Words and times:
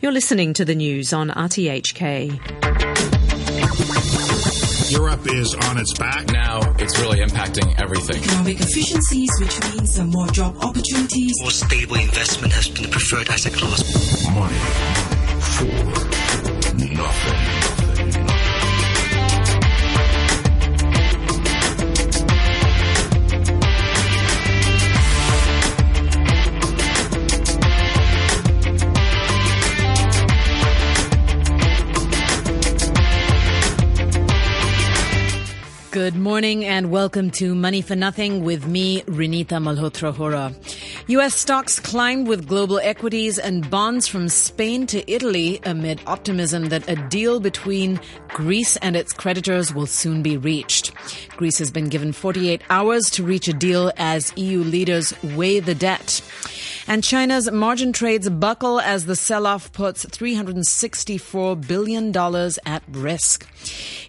You're 0.00 0.12
listening 0.12 0.54
to 0.54 0.64
the 0.64 0.74
news 0.74 1.12
on 1.12 1.30
RTHK. 1.30 2.30
Europe 4.90 5.26
is 5.26 5.54
on 5.54 5.78
its 5.78 5.92
back. 5.98 6.30
Now 6.30 6.60
it's 6.78 6.98
really 7.00 7.18
impacting 7.18 7.80
everything. 7.80 8.22
Economic 8.22 8.60
efficiencies, 8.60 9.30
which 9.40 9.60
means 9.72 9.94
some 9.94 10.10
more 10.10 10.26
job 10.28 10.56
opportunities. 10.62 11.32
More 11.40 11.50
stable 11.50 11.96
investment 11.96 12.52
has 12.52 12.68
been 12.68 12.84
the 12.84 12.88
preferred 12.88 13.28
asset 13.28 13.52
class. 13.52 13.82
Money 14.32 14.56
for 15.40 15.64
nothing. 16.76 17.49
Good 36.00 36.16
morning 36.16 36.64
and 36.64 36.90
welcome 36.90 37.30
to 37.32 37.54
Money 37.54 37.82
for 37.82 37.94
Nothing 37.94 38.42
with 38.42 38.66
me, 38.66 39.02
Renita 39.02 39.60
Malhotra 39.60 40.14
Hora. 40.14 40.54
U.S. 41.08 41.34
stocks 41.34 41.78
climbed 41.78 42.26
with 42.26 42.48
global 42.48 42.78
equities 42.78 43.38
and 43.38 43.68
bonds 43.68 44.08
from 44.08 44.30
Spain 44.30 44.86
to 44.86 45.08
Italy 45.12 45.60
amid 45.62 46.00
optimism 46.06 46.70
that 46.70 46.88
a 46.88 46.96
deal 47.10 47.38
between 47.38 48.00
Greece 48.28 48.78
and 48.78 48.96
its 48.96 49.12
creditors 49.12 49.74
will 49.74 49.84
soon 49.84 50.22
be 50.22 50.38
reached. 50.38 50.92
Greece 51.36 51.58
has 51.58 51.70
been 51.70 51.90
given 51.90 52.12
48 52.12 52.62
hours 52.70 53.10
to 53.10 53.22
reach 53.22 53.46
a 53.46 53.52
deal 53.52 53.92
as 53.98 54.32
EU 54.36 54.60
leaders 54.60 55.12
weigh 55.22 55.60
the 55.60 55.74
debt. 55.74 56.22
And 56.90 57.04
China's 57.04 57.48
margin 57.52 57.92
trades 57.92 58.28
buckle 58.28 58.80
as 58.80 59.04
the 59.04 59.14
sell-off 59.14 59.72
puts 59.72 60.04
$364 60.04 61.68
billion 61.68 62.16
at 62.66 62.82
risk. 62.90 63.46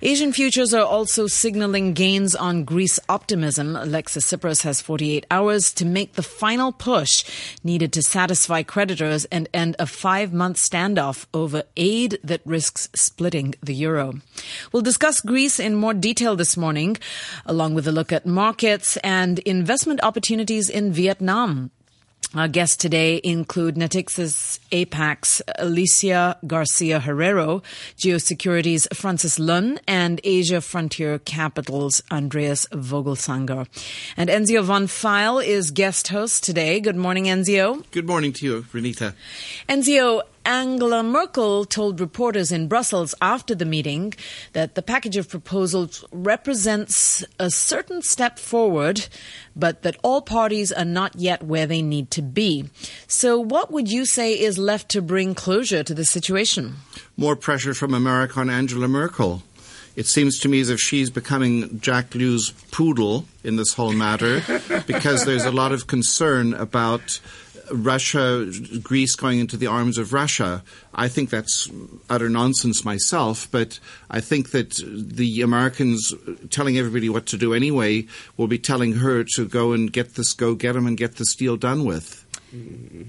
Asian 0.02 0.34
futures 0.34 0.74
are 0.74 0.84
also 0.84 1.28
signaling 1.28 1.94
gains 1.94 2.34
on 2.34 2.64
Greece 2.64 3.00
optimism. 3.08 3.76
Alexis 3.76 4.26
Tsipras 4.26 4.64
has 4.64 4.82
48 4.82 5.28
hours 5.30 5.72
to 5.74 5.86
make 5.86 6.14
the 6.14 6.24
final 6.24 6.72
push 6.72 7.24
needed 7.64 7.94
to 7.94 8.02
satisfy 8.02 8.64
creditors 8.64 9.26
and 9.26 9.48
end 9.54 9.76
a 9.78 9.86
five-month 9.86 10.58
standoff 10.58 11.28
over 11.36 11.62
aid 11.78 12.18
that 12.24 12.42
risks 12.46 12.90
splitting 12.96 13.54
the 13.62 13.76
euro. 13.76 14.14
We'll 14.72 14.82
discuss 14.82 15.22
Greece 15.22 15.60
in 15.60 15.76
more 15.76 15.94
detail 15.94 16.36
this 16.36 16.58
morning, 16.58 16.98
along 17.46 17.76
with 17.76 17.88
a 17.88 17.92
look 17.92 18.12
at 18.12 18.26
markets 18.26 18.98
and 19.04 19.38
investment 19.38 20.04
opportunities 20.04 20.68
in 20.68 20.92
Vietnam. 20.92 21.70
Our 22.34 22.48
guests 22.48 22.78
today 22.78 23.20
include 23.26 23.76
Natixis 23.76 24.60
APAC's 24.72 25.42
Alicia 25.60 26.38
Garcia 26.48 27.02
Herrero, 27.02 27.62
Geosecurities 27.98 28.88
Francis 28.96 29.38
Lun, 29.38 29.82
and 29.86 30.22
Asia 30.24 30.62
Frontier 30.62 31.20
Capital's 31.20 32.02
Andreas 32.10 32.66
Vogelsanger. 32.68 33.68
And 34.16 34.30
Enzio 34.30 34.64
von 34.64 34.88
Pfeil 34.88 35.46
is 35.46 35.72
guest 35.72 36.08
host 36.08 36.46
today. 36.46 36.80
Good 36.80 36.96
morning, 36.96 37.26
Enzio. 37.26 37.84
Good 37.92 38.08
morning 38.08 38.32
to 38.32 38.46
you, 38.46 38.62
Renita. 38.72 39.14
Enzio, 39.68 40.22
Angela 40.46 41.04
Merkel 41.04 41.66
told 41.66 42.00
reporters 42.00 42.52
in 42.52 42.68
Brussels 42.68 43.14
after 43.22 43.54
the 43.54 43.66
meeting 43.66 44.14
that 44.54 44.76
the 44.76 44.82
package 44.82 45.18
of 45.18 45.30
proposals 45.30 46.04
represents 46.12 47.24
a 47.40 47.52
certain 47.52 48.02
step 48.02 48.40
forward, 48.40 49.08
but 49.56 49.84
that 49.84 49.98
all 50.04 50.22
parties 50.22 50.72
are 50.72 50.86
not 50.86 51.16
yet 51.16 51.44
where 51.44 51.68
they 51.68 51.82
need 51.82 52.10
to 52.12 52.22
be. 52.22 52.70
So, 53.08 53.40
what 53.40 53.72
would 53.72 53.92
you 53.92 54.06
say 54.06 54.34
is 54.34 54.58
left 54.58 54.90
to 54.90 55.02
bring 55.02 55.36
closure 55.36 55.84
to 55.84 55.94
the 55.94 56.06
situation? 56.06 56.78
More 57.18 57.36
pressure 57.36 57.74
from 57.74 57.94
America 57.94 58.40
on 58.40 58.50
Angela 58.50 58.88
Merkel. 58.88 59.44
It 59.96 60.08
seems 60.08 60.40
to 60.40 60.50
me 60.50 60.62
as 60.62 60.70
if 60.70 60.80
she's 60.80 61.10
becoming 61.10 61.80
Jack 61.82 62.16
Lew's 62.16 62.52
poodle 62.72 63.26
in 63.44 63.58
this 63.58 63.74
whole 63.74 63.92
matter 63.92 64.42
because 64.88 65.26
there's 65.26 65.44
a 65.44 65.52
lot 65.52 65.74
of 65.74 65.88
concern 65.88 66.54
about 66.54 67.20
Russia, 67.72 68.52
Greece 68.82 69.16
going 69.16 69.40
into 69.40 69.58
the 69.58 69.68
arms 69.68 69.98
of 69.98 70.14
Russia. 70.14 70.64
I 70.94 71.08
think 71.08 71.30
that's 71.30 71.70
utter 72.10 72.30
nonsense 72.30 72.84
myself, 72.86 73.48
but 73.52 73.80
I 74.10 74.22
think 74.22 74.52
that 74.52 74.76
the 74.86 75.42
Americans 75.42 76.14
telling 76.50 76.78
everybody 76.78 77.10
what 77.10 77.26
to 77.28 77.38
do 77.38 77.54
anyway 77.54 78.06
will 78.38 78.48
be 78.48 78.60
telling 78.60 78.94
her 78.94 79.24
to 79.36 79.48
go 79.48 79.72
and 79.74 79.92
get 79.92 80.16
this, 80.16 80.34
go 80.34 80.56
get 80.56 80.74
them 80.74 80.88
and 80.88 80.98
get 80.98 81.16
this 81.16 81.36
deal 81.36 81.58
done 81.58 81.86
with. 81.86 82.26
Mm-hmm. 82.54 83.04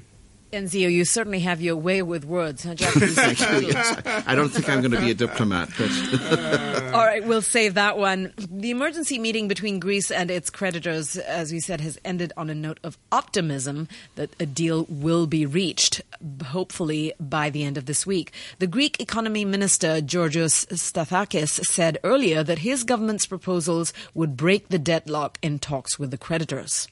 Enzio, 0.52 0.92
you 0.92 1.06
certainly 1.06 1.40
have 1.40 1.62
your 1.62 1.76
way 1.76 2.02
with 2.02 2.26
words, 2.26 2.64
huh, 2.64 2.74
Jack? 2.74 2.94
I 4.26 4.34
don't 4.34 4.50
think 4.50 4.68
I'm 4.68 4.82
going 4.82 4.90
to 4.90 5.00
be 5.00 5.10
a 5.10 5.14
diplomat. 5.14 5.70
But 5.78 5.90
All 6.94 7.06
right, 7.06 7.24
we'll 7.24 7.40
save 7.40 7.72
that 7.74 7.96
one. 7.96 8.34
The 8.36 8.70
emergency 8.70 9.18
meeting 9.18 9.48
between 9.48 9.80
Greece 9.80 10.10
and 10.10 10.30
its 10.30 10.50
creditors, 10.50 11.16
as 11.16 11.52
we 11.52 11.60
said, 11.60 11.80
has 11.80 11.98
ended 12.04 12.34
on 12.36 12.50
a 12.50 12.54
note 12.54 12.80
of 12.84 12.98
optimism 13.10 13.88
that 14.16 14.28
a 14.38 14.44
deal 14.44 14.84
will 14.90 15.26
be 15.26 15.46
reached, 15.46 16.02
hopefully 16.44 17.14
by 17.18 17.48
the 17.48 17.64
end 17.64 17.78
of 17.78 17.86
this 17.86 18.06
week. 18.06 18.30
The 18.58 18.66
Greek 18.66 19.00
economy 19.00 19.46
minister, 19.46 20.02
Georgios 20.02 20.66
Stathakis, 20.66 21.64
said 21.64 21.96
earlier 22.04 22.42
that 22.42 22.58
his 22.58 22.84
government's 22.84 23.24
proposals 23.24 23.94
would 24.12 24.36
break 24.36 24.68
the 24.68 24.78
deadlock 24.78 25.38
in 25.40 25.58
talks 25.58 25.98
with 25.98 26.10
the 26.10 26.18
creditors. 26.18 26.88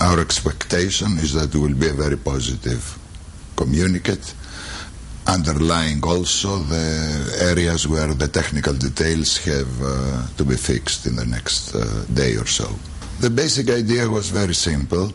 Our 0.00 0.20
expectation 0.20 1.18
is 1.18 1.32
that 1.34 1.54
it 1.54 1.58
will 1.58 1.74
be 1.74 1.88
a 1.88 1.92
very 1.94 2.16
positive 2.18 2.98
communiqué, 3.56 4.16
underlying 5.26 6.04
also 6.04 6.58
the 6.58 7.38
areas 7.40 7.88
where 7.88 8.12
the 8.14 8.28
technical 8.28 8.74
details 8.74 9.38
have 9.44 9.82
uh, 9.82 10.26
to 10.36 10.44
be 10.44 10.56
fixed 10.56 11.06
in 11.06 11.16
the 11.16 11.24
next 11.24 11.74
uh, 11.74 12.04
day 12.12 12.36
or 12.36 12.46
so. 12.46 12.68
The 13.20 13.30
basic 13.30 13.70
idea 13.70 14.08
was 14.08 14.28
very 14.28 14.54
simple. 14.54 15.12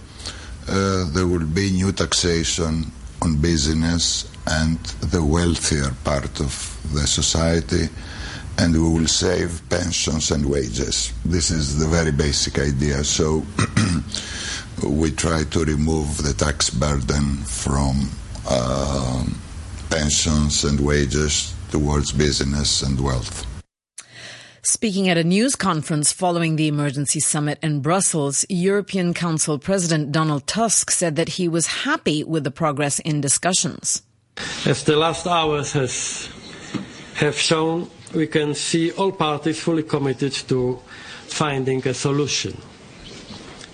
Uh, 0.67 1.05
there 1.11 1.27
will 1.27 1.45
be 1.45 1.71
new 1.71 1.91
taxation 1.91 2.91
on 3.21 3.37
business 3.39 4.27
and 4.47 4.79
the 5.13 5.23
wealthier 5.23 5.91
part 6.03 6.39
of 6.39 6.51
the 6.93 7.05
society 7.05 7.87
and 8.57 8.73
we 8.73 8.79
will 8.79 9.07
save 9.07 9.61
pensions 9.69 10.31
and 10.31 10.45
wages. 10.45 11.13
This 11.25 11.51
is 11.51 11.79
the 11.79 11.87
very 11.87 12.11
basic 12.11 12.59
idea. 12.59 13.03
So 13.03 13.43
we 14.83 15.11
try 15.11 15.43
to 15.43 15.65
remove 15.65 16.17
the 16.17 16.33
tax 16.33 16.69
burden 16.69 17.37
from 17.45 18.09
uh, 18.47 19.25
pensions 19.89 20.63
and 20.63 20.79
wages 20.79 21.53
towards 21.71 22.11
business 22.11 22.81
and 22.81 22.99
wealth. 22.99 23.47
Speaking 24.63 25.09
at 25.09 25.17
a 25.17 25.23
news 25.23 25.55
conference 25.55 26.13
following 26.13 26.55
the 26.55 26.67
emergency 26.67 27.19
summit 27.19 27.57
in 27.63 27.81
Brussels, 27.81 28.45
European 28.47 29.13
Council 29.13 29.57
President 29.57 30.11
Donald 30.11 30.45
Tusk 30.45 30.91
said 30.91 31.15
that 31.15 31.29
he 31.29 31.47
was 31.47 31.65
happy 31.65 32.23
with 32.23 32.43
the 32.43 32.51
progress 32.51 32.99
in 32.99 33.21
discussions. 33.21 34.03
As 34.65 34.83
the 34.83 34.95
last 34.95 35.25
hours 35.25 35.73
has, 35.73 36.29
have 37.15 37.37
shown, 37.37 37.89
we 38.13 38.27
can 38.27 38.53
see 38.53 38.91
all 38.91 39.11
parties 39.11 39.59
fully 39.59 39.83
committed 39.83 40.33
to 40.33 40.79
finding 41.27 41.85
a 41.87 41.93
solution. 41.93 42.57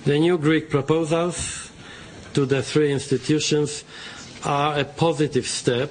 The 0.05 0.19
new 0.19 0.37
Greek 0.37 0.69
proposals 0.69 1.71
to 2.33 2.45
the 2.45 2.61
three 2.61 2.91
institutions 2.91 3.83
are 4.45 4.79
a 4.79 4.85
positive 4.85 5.47
step 5.47 5.89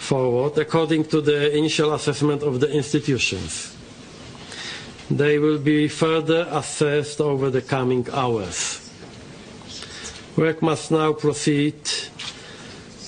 forward 0.00 0.56
according 0.58 1.04
to 1.04 1.20
the 1.20 1.56
initial 1.56 1.92
assessment 1.94 2.42
of 2.42 2.60
the 2.60 2.70
institutions. 2.72 3.76
They 5.10 5.38
will 5.38 5.58
be 5.58 5.88
further 5.88 6.48
assessed 6.50 7.20
over 7.20 7.50
the 7.50 7.62
coming 7.62 8.06
hours. 8.12 8.80
Work 10.36 10.62
must 10.62 10.90
now 10.90 11.12
proceed 11.12 11.76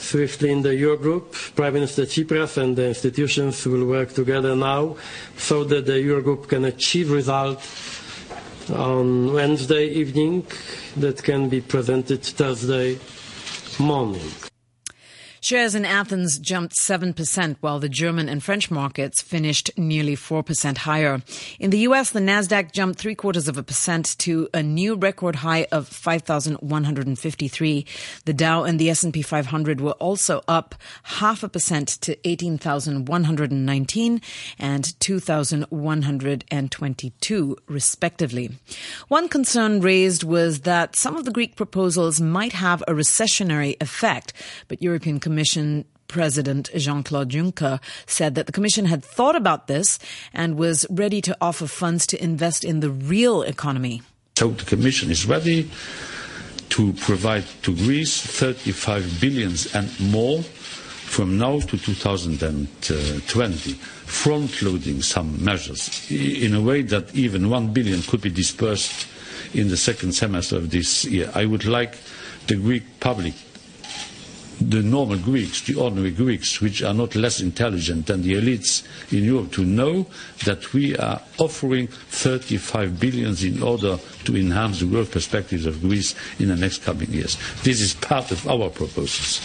swiftly 0.08 0.50
in 0.50 0.62
the 0.62 0.70
Eurogroup. 0.70 1.54
Prime 1.54 1.74
Minister 1.74 2.04
Tsipras 2.06 2.56
and 2.56 2.74
the 2.76 2.86
institutions 2.88 3.66
will 3.66 3.84
work 3.86 4.12
together 4.12 4.56
now 4.56 4.96
so 5.36 5.64
that 5.64 5.84
the 5.86 5.92
Eurogroup 5.92 6.48
can 6.48 6.64
achieve 6.64 7.10
results 7.10 8.00
on 8.70 9.32
Wednesday 9.34 9.86
evening 9.86 10.46
that 10.96 11.22
can 11.22 11.48
be 11.48 11.60
presented 11.60 12.22
Thursday 12.22 12.98
morning. 13.78 14.47
Shares 15.48 15.74
in 15.74 15.86
Athens 15.86 16.38
jumped 16.38 16.76
7%, 16.76 17.56
while 17.62 17.78
the 17.78 17.88
German 17.88 18.28
and 18.28 18.44
French 18.44 18.70
markets 18.70 19.22
finished 19.22 19.70
nearly 19.78 20.14
4% 20.14 20.76
higher. 20.76 21.22
In 21.58 21.70
the 21.70 21.78
U.S., 21.88 22.10
the 22.10 22.20
Nasdaq 22.20 22.72
jumped 22.72 22.98
three 22.98 23.14
quarters 23.14 23.48
of 23.48 23.56
a 23.56 23.62
percent 23.62 24.14
to 24.18 24.50
a 24.52 24.62
new 24.62 24.94
record 24.94 25.36
high 25.36 25.66
of 25.72 25.88
5,153. 25.88 27.86
The 28.26 28.32
Dow 28.34 28.64
and 28.64 28.78
the 28.78 28.90
S&P 28.90 29.22
500 29.22 29.80
were 29.80 29.92
also 29.92 30.42
up 30.46 30.74
half 31.04 31.42
a 31.42 31.48
percent 31.48 31.88
to 32.02 32.28
18,119 32.28 34.20
and 34.58 35.00
2,122, 35.00 37.56
respectively. 37.66 38.50
One 39.08 39.30
concern 39.30 39.80
raised 39.80 40.24
was 40.24 40.60
that 40.60 40.94
some 40.94 41.16
of 41.16 41.24
the 41.24 41.32
Greek 41.32 41.56
proposals 41.56 42.20
might 42.20 42.52
have 42.52 42.82
a 42.82 42.92
recessionary 42.92 43.80
effect, 43.80 44.34
but 44.68 44.82
European 44.82 45.18
Commission 45.18 45.37
President 46.08 46.70
Jean-Claude 46.74 47.30
Juncker 47.30 47.80
said 48.06 48.34
that 48.34 48.46
the 48.46 48.52
Commission 48.52 48.86
had 48.86 49.04
thought 49.04 49.36
about 49.36 49.66
this 49.66 49.98
and 50.32 50.56
was 50.56 50.86
ready 50.88 51.20
to 51.20 51.36
offer 51.40 51.66
funds 51.66 52.06
to 52.06 52.22
invest 52.22 52.64
in 52.64 52.80
the 52.80 52.90
real 52.90 53.42
economy. 53.42 54.02
So 54.36 54.48
the 54.48 54.64
Commission 54.64 55.10
is 55.10 55.26
ready 55.26 55.70
to 56.70 56.92
provide 56.94 57.44
to 57.62 57.74
Greece 57.74 58.20
35 58.22 59.20
billions 59.20 59.74
and 59.74 59.88
more 60.00 60.42
from 60.42 61.38
now 61.38 61.58
to 61.60 61.78
2020, 61.78 63.72
front-loading 63.72 65.02
some 65.02 65.42
measures 65.42 66.10
in 66.10 66.54
a 66.54 66.60
way 66.60 66.82
that 66.82 67.14
even 67.14 67.48
1 67.50 67.72
billion 67.72 68.02
could 68.02 68.20
be 68.20 68.30
dispersed 68.30 69.06
in 69.54 69.68
the 69.68 69.76
second 69.76 70.12
semester 70.12 70.56
of 70.56 70.70
this 70.70 71.04
year. 71.06 71.30
I 71.34 71.46
would 71.46 71.64
like 71.64 71.96
the 72.46 72.56
Greek 72.56 73.00
public 73.00 73.34
the 74.60 74.82
normal 74.82 75.18
Greeks, 75.18 75.62
the 75.62 75.74
ordinary 75.74 76.10
Greeks, 76.10 76.60
which 76.60 76.82
are 76.82 76.94
not 76.94 77.14
less 77.14 77.40
intelligent 77.40 78.06
than 78.06 78.22
the 78.22 78.34
elites 78.34 78.82
in 79.12 79.24
Europe, 79.24 79.52
to 79.52 79.64
know 79.64 80.06
that 80.44 80.72
we 80.72 80.96
are 80.96 81.20
offering 81.38 81.86
35 81.86 82.98
billions 82.98 83.44
in 83.44 83.62
order 83.62 83.98
to 84.24 84.36
enhance 84.36 84.80
the 84.80 84.86
growth 84.86 85.12
perspectives 85.12 85.66
of 85.66 85.80
Greece 85.80 86.14
in 86.38 86.48
the 86.48 86.56
next 86.56 86.82
coming 86.82 87.10
years. 87.10 87.36
This 87.62 87.80
is 87.80 87.94
part 87.94 88.30
of 88.30 88.46
our 88.48 88.70
proposals. 88.70 89.40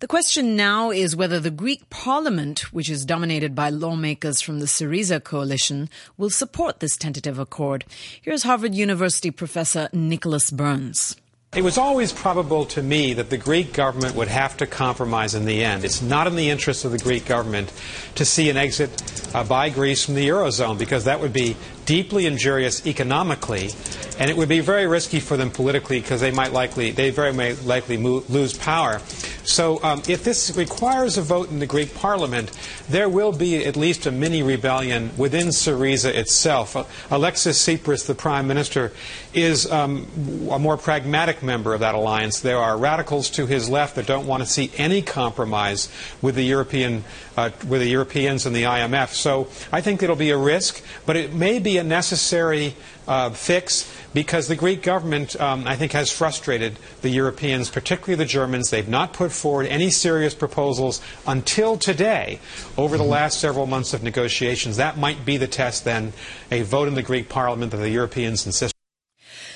The 0.00 0.06
question 0.06 0.54
now 0.54 0.92
is 0.92 1.16
whether 1.16 1.40
the 1.40 1.50
Greek 1.50 1.90
parliament, 1.90 2.72
which 2.72 2.88
is 2.88 3.04
dominated 3.04 3.56
by 3.56 3.70
lawmakers 3.70 4.40
from 4.40 4.60
the 4.60 4.66
Syriza 4.66 5.22
coalition, 5.22 5.90
will 6.16 6.30
support 6.30 6.78
this 6.78 6.96
tentative 6.96 7.36
accord. 7.36 7.84
Here's 8.22 8.44
Harvard 8.44 8.76
University 8.76 9.32
professor 9.32 9.88
Nicholas 9.92 10.52
Burns. 10.52 11.16
It 11.56 11.64
was 11.64 11.78
always 11.78 12.12
probable 12.12 12.66
to 12.66 12.82
me 12.82 13.14
that 13.14 13.30
the 13.30 13.38
Greek 13.38 13.72
government 13.72 14.14
would 14.16 14.28
have 14.28 14.58
to 14.58 14.66
compromise 14.66 15.34
in 15.34 15.46
the 15.46 15.64
end. 15.64 15.82
It's 15.82 16.02
not 16.02 16.26
in 16.26 16.36
the 16.36 16.50
interest 16.50 16.84
of 16.84 16.92
the 16.92 16.98
Greek 16.98 17.24
government 17.24 17.72
to 18.16 18.26
see 18.26 18.50
an 18.50 18.58
exit 18.58 18.90
uh, 19.34 19.44
by 19.44 19.70
Greece 19.70 20.04
from 20.04 20.14
the 20.14 20.28
Eurozone 20.28 20.76
because 20.78 21.04
that 21.04 21.20
would 21.20 21.32
be 21.32 21.56
deeply 21.88 22.26
injurious 22.26 22.86
economically 22.86 23.70
and 24.18 24.30
it 24.30 24.36
would 24.36 24.48
be 24.48 24.60
very 24.60 24.86
risky 24.86 25.20
for 25.20 25.36
them 25.36 25.50
politically 25.50 26.00
because 26.00 26.20
they 26.20 26.30
might 26.30 26.52
likely 26.52 26.90
they 26.90 27.08
very 27.08 27.32
may 27.32 27.54
likely 27.54 27.96
lose 27.96 28.56
power. 28.58 29.00
So 29.44 29.82
um, 29.82 30.02
if 30.08 30.24
this 30.24 30.54
requires 30.56 31.16
a 31.16 31.22
vote 31.22 31.50
in 31.50 31.58
the 31.58 31.66
Greek 31.66 31.94
parliament, 31.94 32.50
there 32.90 33.08
will 33.08 33.32
be 33.32 33.64
at 33.64 33.76
least 33.76 34.04
a 34.04 34.10
mini 34.10 34.42
rebellion 34.42 35.10
within 35.16 35.48
Syriza 35.48 36.12
itself. 36.14 36.76
Uh, 36.76 36.84
Alexis 37.10 37.64
Tsipras, 37.64 38.06
the 38.06 38.14
prime 38.14 38.46
minister, 38.46 38.92
is 39.32 39.70
um, 39.70 40.06
a 40.50 40.58
more 40.58 40.76
pragmatic 40.76 41.42
member 41.42 41.72
of 41.72 41.80
that 41.80 41.94
alliance. 41.94 42.40
There 42.40 42.58
are 42.58 42.76
radicals 42.76 43.30
to 43.30 43.46
his 43.46 43.70
left 43.70 43.94
that 43.96 44.06
don't 44.06 44.26
want 44.26 44.42
to 44.42 44.48
see 44.48 44.70
any 44.76 45.00
compromise 45.00 45.88
with 46.20 46.34
the 46.34 46.44
European 46.44 47.04
uh, 47.38 47.50
with 47.68 47.80
the 47.80 47.88
Europeans 47.88 48.46
and 48.46 48.56
the 48.56 48.64
IMF. 48.64 49.10
So 49.10 49.46
I 49.70 49.80
think 49.80 50.02
it'll 50.02 50.16
be 50.16 50.30
a 50.30 50.36
risk, 50.36 50.82
but 51.06 51.14
it 51.14 51.32
may 51.32 51.60
be 51.60 51.78
a 51.78 51.84
necessary 51.84 52.74
uh, 53.06 53.30
fix 53.30 53.88
because 54.12 54.48
the 54.48 54.56
Greek 54.56 54.82
government, 54.82 55.40
um, 55.40 55.64
I 55.64 55.76
think, 55.76 55.92
has 55.92 56.10
frustrated 56.10 56.78
the 57.02 57.10
Europeans, 57.10 57.70
particularly 57.70 58.16
the 58.16 58.28
Germans. 58.28 58.70
They've 58.70 58.88
not 58.88 59.12
put 59.12 59.30
forward 59.30 59.66
any 59.66 59.88
serious 59.88 60.34
proposals 60.34 61.00
until 61.28 61.78
today 61.78 62.40
over 62.76 62.96
the 62.98 63.04
last 63.04 63.40
several 63.40 63.66
months 63.66 63.94
of 63.94 64.02
negotiations. 64.02 64.76
That 64.76 64.98
might 64.98 65.24
be 65.24 65.36
the 65.36 65.46
test 65.46 65.84
then, 65.84 66.14
a 66.50 66.62
vote 66.62 66.88
in 66.88 66.94
the 66.94 67.04
Greek 67.04 67.28
parliament 67.28 67.70
that 67.70 67.78
the 67.78 67.90
Europeans 67.90 68.46
insist. 68.46 68.74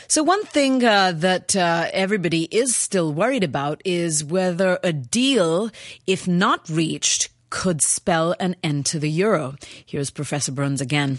So 0.07 0.23
one 0.23 0.45
thing 0.45 0.85
uh, 0.85 1.13
that 1.17 1.57
uh, 1.57 1.89
everybody 1.93 2.45
is 2.45 2.77
still 2.77 3.13
worried 3.13 3.43
about 3.43 3.81
is 3.85 4.23
whether 4.23 4.79
a 4.85 4.93
deal, 4.93 5.71
if 6.07 6.29
not 6.29 6.69
reached, 6.69 7.32
could 7.53 7.83
spell 7.83 8.35
an 8.41 8.57
end 8.65 8.87
to 8.87 8.99
the 8.99 9.11
euro. 9.11 9.55
Here's 9.85 10.11
Professor 10.11 10.51
Burns 10.51 10.81
again. 10.81 11.19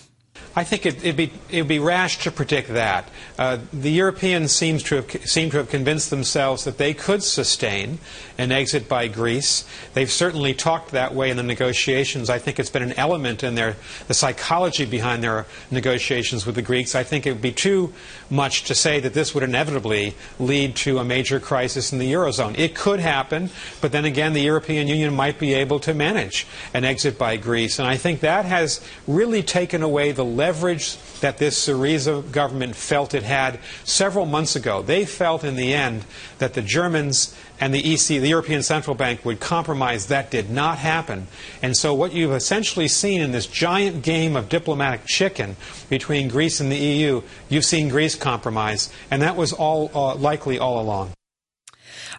I 0.55 0.63
think 0.63 0.85
it, 0.85 1.03
would 1.03 1.15
be 1.15 1.31
it 1.49 1.61
would 1.61 1.67
be 1.67 1.79
rash 1.79 2.19
to 2.19 2.31
predict 2.31 2.69
that. 2.69 3.09
Uh, 3.39 3.57
the 3.71 3.89
Europeans 3.91 4.57
to 4.59 4.95
have 4.97 5.09
seem 5.27 5.49
to 5.49 5.57
have 5.57 5.69
convinced 5.69 6.11
themselves 6.11 6.63
that 6.65 6.77
they 6.77 6.93
could 6.93 7.23
sustain 7.23 7.97
an 8.37 8.51
exit 8.51 8.87
by 8.87 9.07
Greece. 9.07 9.65
They've 9.95 10.11
certainly 10.11 10.53
talked 10.53 10.91
that 10.91 11.15
way 11.15 11.31
in 11.31 11.37
the 11.37 11.43
negotiations. 11.43 12.29
I 12.29 12.37
think 12.37 12.59
it's 12.59 12.69
been 12.69 12.83
an 12.83 12.93
element 12.93 13.43
in 13.43 13.55
their 13.55 13.77
the 14.07 14.13
psychology 14.13 14.85
behind 14.85 15.23
their 15.23 15.47
negotiations 15.71 16.45
with 16.45 16.53
the 16.53 16.61
Greeks. 16.61 16.93
I 16.93 17.03
think 17.03 17.25
it 17.25 17.31
would 17.31 17.41
be 17.41 17.51
too 17.51 17.91
much 18.29 18.65
to 18.65 18.75
say 18.75 18.99
that 18.99 19.15
this 19.15 19.33
would 19.33 19.43
inevitably 19.43 20.15
lead 20.39 20.75
to 20.77 20.99
a 20.99 21.03
major 21.03 21.39
crisis 21.39 21.91
in 21.91 21.97
the 21.97 22.11
eurozone. 22.11 22.57
It 22.59 22.75
could 22.75 22.99
happen, 22.99 23.49
but 23.81 23.91
then 23.91 24.05
again, 24.05 24.33
the 24.33 24.41
European 24.41 24.87
Union 24.87 25.15
might 25.15 25.39
be 25.39 25.53
able 25.55 25.79
to 25.81 25.95
manage 25.95 26.45
an 26.75 26.83
exit 26.85 27.17
by 27.17 27.37
Greece, 27.37 27.79
and 27.79 27.87
I 27.87 27.97
think 27.97 28.19
that 28.19 28.45
has 28.45 28.81
really 29.07 29.41
taken 29.41 29.81
away 29.81 30.11
the 30.11 30.22
leverage 30.23 30.97
that 31.21 31.37
this 31.37 31.67
Syriza 31.67 32.29
government 32.31 32.75
felt 32.75 33.13
it 33.13 33.23
had 33.23 33.59
several 33.83 34.25
months 34.25 34.55
ago. 34.55 34.81
They 34.81 35.05
felt 35.05 35.43
in 35.43 35.55
the 35.55 35.73
end 35.73 36.05
that 36.39 36.53
the 36.53 36.61
Germans 36.61 37.35
and 37.59 37.73
the 37.73 37.93
EC, 37.93 38.19
the 38.21 38.27
European 38.27 38.63
Central 38.63 38.95
Bank, 38.95 39.23
would 39.23 39.39
compromise. 39.39 40.07
That 40.07 40.31
did 40.31 40.49
not 40.49 40.79
happen. 40.79 41.27
And 41.61 41.77
so 41.77 41.93
what 41.93 42.13
you've 42.13 42.33
essentially 42.33 42.87
seen 42.87 43.21
in 43.21 43.31
this 43.31 43.47
giant 43.47 44.03
game 44.03 44.35
of 44.35 44.49
diplomatic 44.49 45.05
chicken 45.05 45.55
between 45.89 46.27
Greece 46.27 46.59
and 46.59 46.71
the 46.71 46.77
EU, 46.77 47.21
you've 47.49 47.65
seen 47.65 47.89
Greece 47.89 48.15
compromise. 48.15 48.91
And 49.09 49.21
that 49.21 49.35
was 49.35 49.53
all 49.53 49.91
uh, 49.93 50.15
likely 50.15 50.59
all 50.59 50.81
along. 50.81 51.13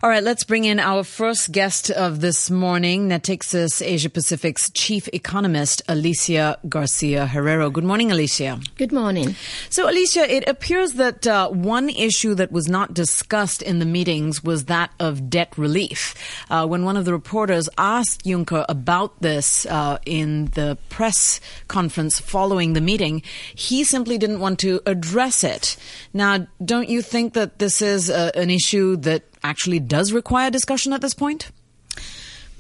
All 0.04 0.10
right, 0.10 0.22
let's 0.22 0.44
bring 0.44 0.66
in 0.66 0.80
our 0.80 1.02
first 1.02 1.50
guest 1.50 1.90
of 1.90 2.20
this 2.20 2.50
morning, 2.50 3.08
Natixis 3.08 3.80
Asia 3.80 4.10
Pacific's 4.10 4.68
chief 4.68 5.08
economist, 5.14 5.80
Alicia 5.88 6.58
Garcia 6.68 7.24
Herrero. 7.24 7.72
Good 7.72 7.84
morning, 7.84 8.12
Alicia. 8.12 8.60
Good 8.76 8.92
morning. 8.92 9.34
So, 9.70 9.88
Alicia, 9.88 10.30
it 10.30 10.46
appears 10.46 10.92
that 11.00 11.26
uh, 11.26 11.48
one 11.48 11.88
issue 11.88 12.34
that 12.34 12.52
was 12.52 12.68
not 12.68 12.92
discussed 12.92 13.62
in 13.62 13.78
the 13.78 13.86
meetings 13.86 14.44
was 14.44 14.66
that 14.66 14.90
of 15.00 15.30
debt 15.30 15.56
relief. 15.56 16.14
Uh, 16.50 16.66
when 16.66 16.84
one 16.84 16.98
of 16.98 17.06
the 17.06 17.12
reporters 17.14 17.70
asked 17.78 18.26
Juncker 18.26 18.66
about 18.68 19.22
this 19.22 19.64
uh, 19.64 19.96
in 20.04 20.48
the 20.48 20.76
press 20.90 21.40
conference 21.66 22.20
following 22.20 22.74
the 22.74 22.82
meeting, 22.82 23.22
he 23.54 23.84
simply 23.84 24.18
didn't 24.18 24.40
want 24.40 24.58
to 24.58 24.82
address 24.84 25.42
it. 25.42 25.78
Now, 26.12 26.46
don't 26.62 26.90
you 26.90 27.00
think 27.00 27.32
that 27.32 27.58
this 27.58 27.80
is 27.80 28.10
uh, 28.10 28.32
an 28.34 28.50
issue 28.50 28.96
that 28.96 29.22
actually 29.44 29.78
does 29.78 30.12
require 30.12 30.50
discussion 30.50 30.92
at 30.92 31.00
this 31.00 31.14
point? 31.14 31.50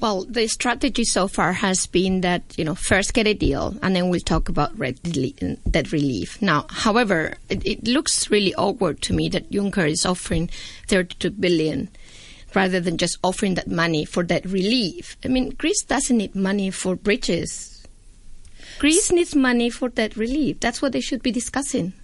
Well, 0.00 0.24
the 0.24 0.46
strategy 0.48 1.04
so 1.04 1.28
far 1.28 1.52
has 1.54 1.86
been 1.86 2.20
that, 2.20 2.42
you 2.58 2.64
know, 2.64 2.74
first 2.74 3.14
get 3.14 3.26
a 3.26 3.32
deal 3.32 3.74
and 3.82 3.96
then 3.96 4.10
we'll 4.10 4.20
talk 4.20 4.48
about 4.48 4.78
debt 4.78 5.92
relief. 5.92 6.42
Now, 6.42 6.66
however, 6.68 7.38
it, 7.48 7.66
it 7.66 7.88
looks 7.88 8.30
really 8.30 8.54
awkward 8.54 9.00
to 9.02 9.14
me 9.14 9.28
that 9.30 9.50
Juncker 9.50 9.88
is 9.88 10.04
offering 10.04 10.50
32 10.88 11.30
billion 11.30 11.88
rather 12.54 12.80
than 12.80 12.98
just 12.98 13.18
offering 13.24 13.54
that 13.54 13.68
money 13.68 14.04
for 14.04 14.22
debt 14.22 14.44
relief. 14.44 15.16
I 15.24 15.28
mean, 15.28 15.50
Greece 15.50 15.82
doesn't 15.82 16.16
need 16.16 16.34
money 16.34 16.70
for 16.70 16.96
bridges. 16.96 17.86
Greece 18.78 19.10
needs 19.10 19.34
money 19.34 19.70
for 19.70 19.88
debt 19.88 20.16
relief. 20.16 20.60
That's 20.60 20.82
what 20.82 20.92
they 20.92 21.00
should 21.00 21.22
be 21.22 21.32
discussing. 21.32 21.94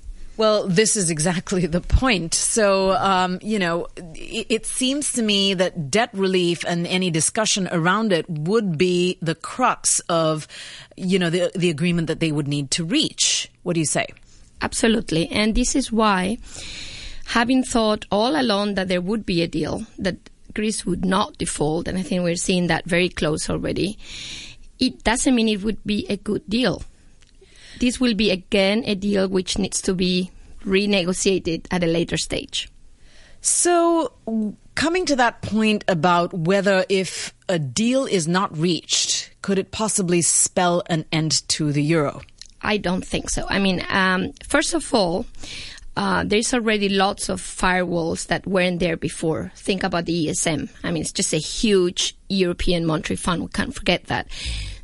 Well, 0.41 0.67
this 0.67 0.97
is 0.97 1.11
exactly 1.11 1.67
the 1.67 1.83
point. 1.83 2.33
So, 2.33 2.93
um, 2.93 3.41
you 3.43 3.59
know, 3.59 3.89
it, 4.15 4.47
it, 4.49 4.65
seems 4.65 5.13
to 5.13 5.23
me 5.23 5.53
that 5.53 5.91
debt 5.91 6.09
relief 6.15 6.65
and 6.67 6.87
any 6.87 7.11
discussion 7.11 7.69
around 7.71 8.11
it 8.11 8.25
would 8.27 8.79
be 8.79 9.19
the 9.21 9.35
crux 9.35 10.01
of, 10.09 10.49
you 10.97 11.19
know, 11.19 11.29
the, 11.29 11.53
the 11.55 11.69
agreement 11.69 12.07
that 12.07 12.21
they 12.21 12.33
would 12.33 12.49
need 12.49 12.71
to 12.71 12.87
reach. 12.87 13.51
What 13.65 13.75
do 13.75 13.81
you 13.81 13.87
say? 13.87 14.07
Absolutely. 14.63 15.29
And 15.29 15.55
this 15.55 15.77
is 15.77 15.93
why, 15.93 16.39
having 17.27 17.63
thought 17.63 18.07
all 18.11 18.41
along 18.41 18.77
that 18.77 18.89
there 18.89 19.03
would 19.03 19.27
be 19.27 19.43
a 19.43 19.47
deal, 19.47 19.85
that 19.99 20.31
Greece 20.55 20.87
would 20.87 21.05
not 21.05 21.37
default, 21.37 21.87
and 21.87 21.99
I 21.99 22.03
think 22.03 22.23
we're 22.23 22.37
seeing 22.37 22.69
that 22.69 22.87
very 22.87 23.11
close 23.11 23.51
already, 23.51 23.99
it 24.79 25.05
doesn't 25.05 25.35
mean 25.35 25.49
it 25.49 25.63
would 25.63 25.85
be 25.85 26.07
a 26.09 26.17
good 26.17 26.49
deal 26.49 26.83
this 27.79 28.01
will 28.01 28.15
be 28.15 28.31
again 28.31 28.83
a 28.87 28.95
deal 28.95 29.29
which 29.29 29.59
needs 29.59 29.81
to 29.83 29.95
be 29.95 30.31
renegotiated 30.65 31.67
at 31.71 31.85
a 31.85 31.87
later 31.87 32.17
stage. 32.17 32.69
So, 33.41 34.13
coming 34.75 35.07
to 35.07 35.17
that 35.17 35.41
point 35.43 35.85
about 35.89 36.35
whether 36.35 36.85
if 36.89 37.33
a 37.49 37.59
deal 37.59 38.05
is 38.05 38.29
not 38.29 38.57
reached, 38.57 39.31
could 39.43 39.59
it 39.59 39.71
possibly 39.71 40.21
spell 40.23 40.83
an 40.87 41.07
end 41.11 41.47
to 41.49 41.73
the 41.73 41.83
euro? 41.83 42.21
I 42.63 42.77
don't 42.77 43.07
think 43.07 43.31
so. 43.31 43.47
I 43.49 43.59
mean, 43.59 43.85
um, 43.89 44.33
first 44.47 44.75
of 44.75 44.93
all, 44.93 45.25
uh, 45.97 46.25
there's 46.25 46.53
already 46.55 46.89
lots 46.89 47.29
of 47.29 47.41
firewalls 47.41 48.27
that 48.29 48.47
weren't 48.47 48.81
there 48.81 48.97
before. 48.97 49.53
Think 49.57 49.83
about 49.83 50.05
the 50.05 50.27
ESM. 50.27 50.69
I 50.85 50.91
mean, 50.91 51.03
it's 51.03 51.13
just 51.13 51.33
a 51.33 51.39
huge 51.39 52.17
European 52.29 52.87
monetary 52.87 53.17
fund. 53.17 53.43
We 53.43 53.49
can't 53.49 53.75
forget 53.75 54.07
that. 54.07 54.29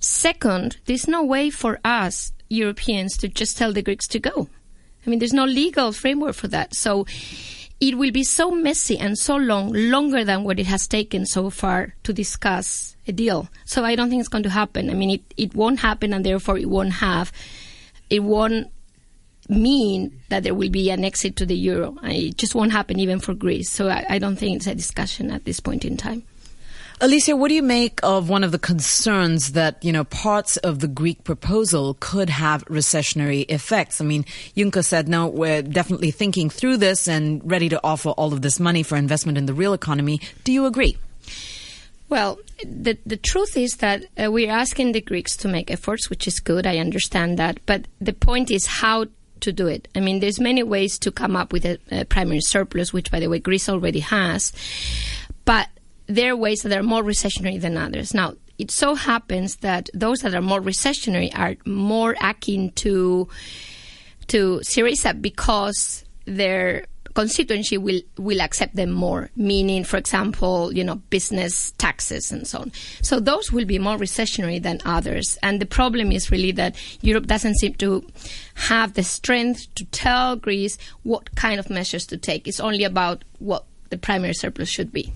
Second, 0.00 0.78
there's 0.86 1.06
no 1.06 1.22
way 1.22 1.50
for 1.50 1.78
us 1.84 2.32
Europeans 2.48 3.16
to 3.18 3.28
just 3.28 3.56
tell 3.56 3.72
the 3.72 3.82
Greeks 3.82 4.06
to 4.08 4.18
go. 4.18 4.48
I 5.06 5.10
mean, 5.10 5.18
there's 5.18 5.32
no 5.32 5.44
legal 5.44 5.92
framework 5.92 6.34
for 6.34 6.48
that. 6.48 6.74
So 6.74 7.06
it 7.80 7.98
will 7.98 8.10
be 8.10 8.24
so 8.24 8.50
messy 8.50 8.98
and 8.98 9.18
so 9.18 9.36
long, 9.36 9.72
longer 9.72 10.24
than 10.24 10.44
what 10.44 10.58
it 10.58 10.66
has 10.66 10.88
taken 10.88 11.26
so 11.26 11.50
far 11.50 11.94
to 12.04 12.12
discuss 12.12 12.96
a 13.06 13.12
deal. 13.12 13.48
So 13.64 13.84
I 13.84 13.94
don't 13.94 14.08
think 14.08 14.20
it's 14.20 14.28
going 14.28 14.44
to 14.44 14.50
happen. 14.50 14.90
I 14.90 14.94
mean, 14.94 15.10
it, 15.10 15.34
it 15.36 15.54
won't 15.54 15.80
happen, 15.80 16.12
and 16.12 16.24
therefore 16.24 16.58
it 16.58 16.68
won't 16.68 16.94
have, 16.94 17.32
it 18.10 18.20
won't 18.20 18.68
mean 19.48 20.20
that 20.28 20.42
there 20.42 20.54
will 20.54 20.70
be 20.70 20.90
an 20.90 21.04
exit 21.04 21.36
to 21.36 21.46
the 21.46 21.54
euro. 21.54 21.96
It 22.02 22.36
just 22.36 22.54
won't 22.54 22.72
happen 22.72 22.98
even 22.98 23.20
for 23.20 23.34
Greece. 23.34 23.70
So 23.70 23.88
I, 23.88 24.04
I 24.08 24.18
don't 24.18 24.36
think 24.36 24.56
it's 24.56 24.66
a 24.66 24.74
discussion 24.74 25.30
at 25.30 25.44
this 25.44 25.60
point 25.60 25.84
in 25.84 25.96
time. 25.96 26.24
Alicia, 26.98 27.36
what 27.36 27.48
do 27.48 27.54
you 27.54 27.62
make 27.62 28.00
of 28.02 28.30
one 28.30 28.42
of 28.42 28.52
the 28.52 28.58
concerns 28.58 29.52
that, 29.52 29.84
you 29.84 29.92
know, 29.92 30.04
parts 30.04 30.56
of 30.58 30.78
the 30.78 30.88
Greek 30.88 31.24
proposal 31.24 31.94
could 32.00 32.30
have 32.30 32.64
recessionary 32.66 33.44
effects? 33.50 34.00
I 34.00 34.04
mean, 34.04 34.24
Juncker 34.56 34.82
said, 34.82 35.06
no, 35.06 35.26
we're 35.26 35.60
definitely 35.60 36.10
thinking 36.10 36.48
through 36.48 36.78
this 36.78 37.06
and 37.06 37.42
ready 37.48 37.68
to 37.68 37.80
offer 37.84 38.10
all 38.10 38.32
of 38.32 38.40
this 38.40 38.58
money 38.58 38.82
for 38.82 38.96
investment 38.96 39.36
in 39.36 39.44
the 39.44 39.52
real 39.52 39.74
economy. 39.74 40.22
Do 40.44 40.52
you 40.52 40.64
agree? 40.64 40.96
Well, 42.08 42.38
the 42.64 42.96
the 43.04 43.16
truth 43.16 43.56
is 43.58 43.78
that 43.78 44.04
uh, 44.16 44.30
we're 44.30 44.50
asking 44.50 44.92
the 44.92 45.00
Greeks 45.00 45.36
to 45.38 45.48
make 45.48 45.70
efforts, 45.70 46.08
which 46.08 46.26
is 46.26 46.40
good. 46.40 46.66
I 46.66 46.78
understand 46.78 47.38
that, 47.38 47.58
but 47.66 47.86
the 48.00 48.12
point 48.12 48.50
is 48.50 48.64
how 48.66 49.06
to 49.40 49.52
do 49.52 49.66
it. 49.66 49.88
I 49.94 50.00
mean, 50.00 50.20
there's 50.20 50.40
many 50.40 50.62
ways 50.62 50.98
to 51.00 51.10
come 51.10 51.36
up 51.36 51.52
with 51.52 51.66
a, 51.66 51.78
a 51.90 52.04
primary 52.04 52.40
surplus, 52.40 52.92
which, 52.92 53.10
by 53.10 53.20
the 53.20 53.28
way, 53.28 53.38
Greece 53.38 53.68
already 53.68 54.00
has. 54.00 54.52
But 55.44 55.68
there 56.06 56.32
are 56.32 56.36
ways 56.36 56.62
that 56.62 56.76
are 56.76 56.82
more 56.82 57.02
recessionary 57.02 57.60
than 57.60 57.76
others. 57.76 58.14
Now, 58.14 58.34
it 58.58 58.70
so 58.70 58.94
happens 58.94 59.56
that 59.56 59.90
those 59.92 60.20
that 60.20 60.34
are 60.34 60.42
more 60.42 60.60
recessionary 60.60 61.36
are 61.38 61.56
more 61.66 62.16
akin 62.20 62.70
to 62.72 63.28
to 64.28 64.60
Syriza 64.64 65.20
because 65.20 66.04
their 66.24 66.86
constituency 67.14 67.78
will 67.78 68.00
will 68.18 68.40
accept 68.40 68.76
them 68.76 68.90
more. 68.90 69.30
Meaning, 69.36 69.84
for 69.84 69.96
example, 69.96 70.72
you 70.72 70.84
know, 70.84 70.96
business 71.10 71.72
taxes 71.72 72.32
and 72.32 72.46
so 72.46 72.60
on. 72.60 72.72
So 73.02 73.20
those 73.20 73.52
will 73.52 73.64
be 73.64 73.78
more 73.78 73.96
recessionary 73.96 74.62
than 74.62 74.80
others. 74.84 75.38
And 75.42 75.60
the 75.60 75.66
problem 75.66 76.12
is 76.12 76.30
really 76.30 76.52
that 76.52 76.76
Europe 77.02 77.26
doesn't 77.26 77.56
seem 77.56 77.74
to 77.74 78.06
have 78.54 78.94
the 78.94 79.02
strength 79.02 79.66
to 79.74 79.84
tell 79.86 80.36
Greece 80.36 80.78
what 81.02 81.34
kind 81.34 81.58
of 81.58 81.70
measures 81.70 82.06
to 82.06 82.16
take. 82.16 82.46
It's 82.48 82.60
only 82.60 82.84
about 82.84 83.24
what 83.38 83.64
the 83.90 83.98
primary 83.98 84.34
surplus 84.34 84.68
should 84.68 84.92
be. 84.92 85.12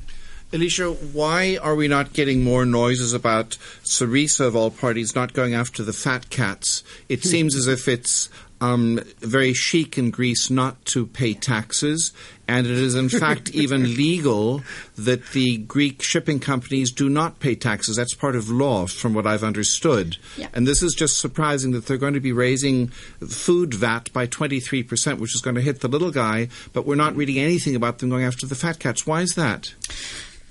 Alicia, 0.52 0.90
why 0.90 1.58
are 1.62 1.76
we 1.76 1.86
not 1.86 2.12
getting 2.12 2.42
more 2.42 2.64
noises 2.64 3.12
about 3.12 3.50
Syriza 3.84 4.46
of 4.46 4.56
all 4.56 4.70
parties 4.72 5.14
not 5.14 5.32
going 5.32 5.54
after 5.54 5.84
the 5.84 5.92
fat 5.92 6.28
cats? 6.28 6.82
It 7.08 7.22
seems 7.22 7.54
as 7.54 7.68
if 7.68 7.86
it's 7.86 8.28
um, 8.60 9.00
very 9.20 9.54
chic 9.54 9.96
in 9.96 10.10
Greece 10.10 10.50
not 10.50 10.84
to 10.86 11.06
pay 11.06 11.34
taxes, 11.34 12.12
and 12.48 12.66
it 12.66 12.76
is 12.76 12.96
in 12.96 13.08
fact 13.20 13.50
even 13.50 13.94
legal 13.94 14.62
that 14.98 15.30
the 15.30 15.58
Greek 15.58 16.02
shipping 16.02 16.40
companies 16.40 16.90
do 16.90 17.08
not 17.08 17.38
pay 17.38 17.54
taxes. 17.54 17.94
That's 17.94 18.14
part 18.14 18.34
of 18.34 18.50
law, 18.50 18.88
from 18.88 19.14
what 19.14 19.28
I've 19.28 19.44
understood. 19.44 20.16
Yeah. 20.36 20.48
And 20.52 20.66
this 20.66 20.82
is 20.82 20.94
just 20.94 21.18
surprising 21.18 21.70
that 21.72 21.86
they're 21.86 21.96
going 21.96 22.14
to 22.14 22.20
be 22.20 22.32
raising 22.32 22.88
food 22.88 23.72
VAT 23.72 24.12
by 24.12 24.26
23%, 24.26 25.18
which 25.18 25.34
is 25.34 25.40
going 25.40 25.54
to 25.54 25.62
hit 25.62 25.80
the 25.80 25.88
little 25.88 26.10
guy, 26.10 26.48
but 26.72 26.84
we're 26.84 26.96
not 26.96 27.14
reading 27.14 27.38
anything 27.38 27.76
about 27.76 27.98
them 28.00 28.10
going 28.10 28.24
after 28.24 28.46
the 28.46 28.56
fat 28.56 28.80
cats. 28.80 29.06
Why 29.06 29.20
is 29.20 29.36
that? 29.36 29.74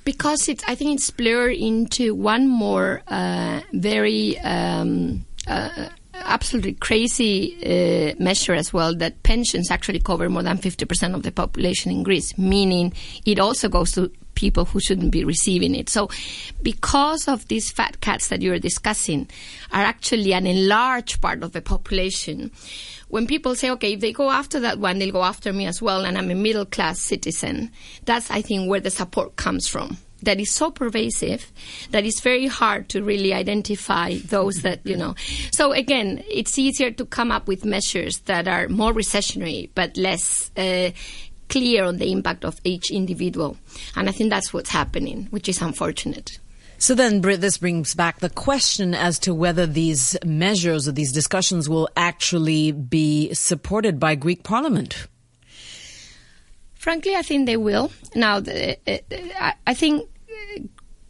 Because 0.09 0.49
it's 0.49 0.63
I 0.67 0.73
think 0.73 0.95
it's 0.95 1.11
blurred 1.11 1.53
into 1.53 2.15
one 2.15 2.47
more 2.47 3.03
uh, 3.09 3.61
very 3.73 4.39
um, 4.39 5.23
uh, 5.45 5.89
absolutely 6.15 6.73
crazy 6.73 7.55
uh, 7.63 8.15
measure 8.17 8.55
as 8.55 8.73
well 8.73 8.95
that 8.95 9.21
pensions 9.21 9.69
actually 9.69 9.99
cover 9.99 10.27
more 10.27 10.41
than 10.41 10.57
50% 10.57 11.13
of 11.13 11.21
the 11.21 11.31
population 11.31 11.91
in 11.91 12.01
Greece, 12.01 12.35
meaning 12.39 12.91
it 13.23 13.37
also 13.37 13.69
goes 13.69 13.91
to 13.91 14.11
people 14.39 14.63
who 14.63 14.79
shouldn't 14.79 15.11
be 15.11 15.25
receiving 15.25 15.75
it. 15.75 15.89
So, 15.89 16.09
because 16.61 17.27
of 17.27 17.47
these 17.49 17.71
fat 17.71 17.99
cats 17.99 18.29
that 18.29 18.41
you're 18.41 18.57
discussing, 18.57 19.27
are 19.71 19.81
actually 19.81 20.33
an 20.33 20.47
enlarged 20.47 21.21
part 21.21 21.43
of 21.43 21.51
the 21.51 21.61
population. 21.61 22.51
When 23.09 23.27
people 23.27 23.55
say, 23.55 23.69
okay, 23.71 23.93
if 23.93 23.99
they 23.99 24.13
go 24.13 24.31
after 24.31 24.59
that 24.61 24.79
one, 24.79 24.99
they'll 24.99 25.11
go 25.11 25.23
after 25.23 25.51
me 25.51 25.65
as 25.65 25.81
well, 25.81 26.05
and 26.05 26.17
I'm 26.17 26.31
a 26.31 26.35
middle 26.35 26.65
class 26.65 26.99
citizen, 27.01 27.71
that's, 28.05 28.31
I 28.31 28.41
think, 28.41 28.69
where 28.69 28.79
the 28.79 28.91
support 28.91 29.35
comes 29.35 29.67
from 29.67 29.97
that 30.21 30.39
is 30.39 30.51
so 30.51 30.69
pervasive 30.71 31.51
that 31.91 32.05
it's 32.05 32.19
very 32.19 32.47
hard 32.47 32.89
to 32.89 33.01
really 33.03 33.33
identify 33.33 34.17
those 34.25 34.63
that 34.63 34.85
you 34.85 34.95
know 34.97 35.15
so 35.51 35.71
again 35.71 36.23
it's 36.29 36.57
easier 36.57 36.91
to 36.91 37.05
come 37.05 37.31
up 37.31 37.47
with 37.47 37.65
measures 37.65 38.19
that 38.21 38.47
are 38.47 38.67
more 38.67 38.93
recessionary 38.93 39.69
but 39.75 39.95
less 39.97 40.51
uh, 40.57 40.89
clear 41.49 41.83
on 41.83 41.97
the 41.97 42.11
impact 42.11 42.45
of 42.45 42.59
each 42.63 42.91
individual 42.91 43.57
and 43.95 44.07
i 44.07 44.11
think 44.11 44.29
that's 44.29 44.53
what's 44.53 44.69
happening 44.69 45.27
which 45.31 45.49
is 45.49 45.61
unfortunate 45.61 46.39
So 46.81 46.95
then 46.95 47.19
this 47.19 47.57
brings 47.57 47.93
back 47.93 48.19
the 48.19 48.29
question 48.29 48.95
as 48.95 49.19
to 49.19 49.35
whether 49.35 49.67
these 49.67 50.15
measures 50.23 50.87
or 50.87 50.93
these 50.93 51.11
discussions 51.11 51.67
will 51.67 51.89
actually 51.97 52.71
be 52.71 53.33
supported 53.33 53.99
by 53.99 54.15
Greek 54.15 54.43
parliament. 54.43 55.07
Frankly, 56.75 57.17
I 57.17 57.21
think 57.21 57.47
they 57.47 57.57
will. 57.57 57.91
Now, 58.15 58.39
the, 58.39 58.77
uh, 58.87 59.51
I 59.67 59.73
think 59.73 60.09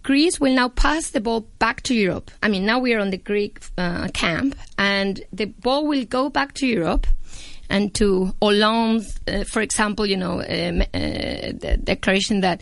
Greece 0.02 0.40
will 0.40 0.56
now 0.56 0.70
pass 0.70 1.12
the 1.12 1.22
ball 1.22 1.42
back 1.60 1.84
to 1.84 1.94
Europe. 1.94 2.32
I 2.42 2.48
mean, 2.48 2.66
now 2.66 2.80
we 2.80 2.96
are 2.96 3.00
on 3.00 3.12
the 3.12 3.18
Greek 3.18 3.60
uh, 3.78 4.08
camp, 4.08 4.56
and 4.80 5.22
the 5.32 5.46
ball 5.46 5.86
will 5.86 6.06
go 6.06 6.30
back 6.30 6.54
to 6.56 6.66
Europe 6.66 7.06
and 7.70 7.94
to 7.96 8.34
Hollande, 8.42 9.06
uh, 9.28 9.44
for 9.44 9.62
example, 9.62 10.06
you 10.06 10.18
know, 10.18 10.42
um, 10.42 10.82
uh, 10.82 10.86
the 10.94 11.80
declaration 11.84 12.42
that 12.42 12.62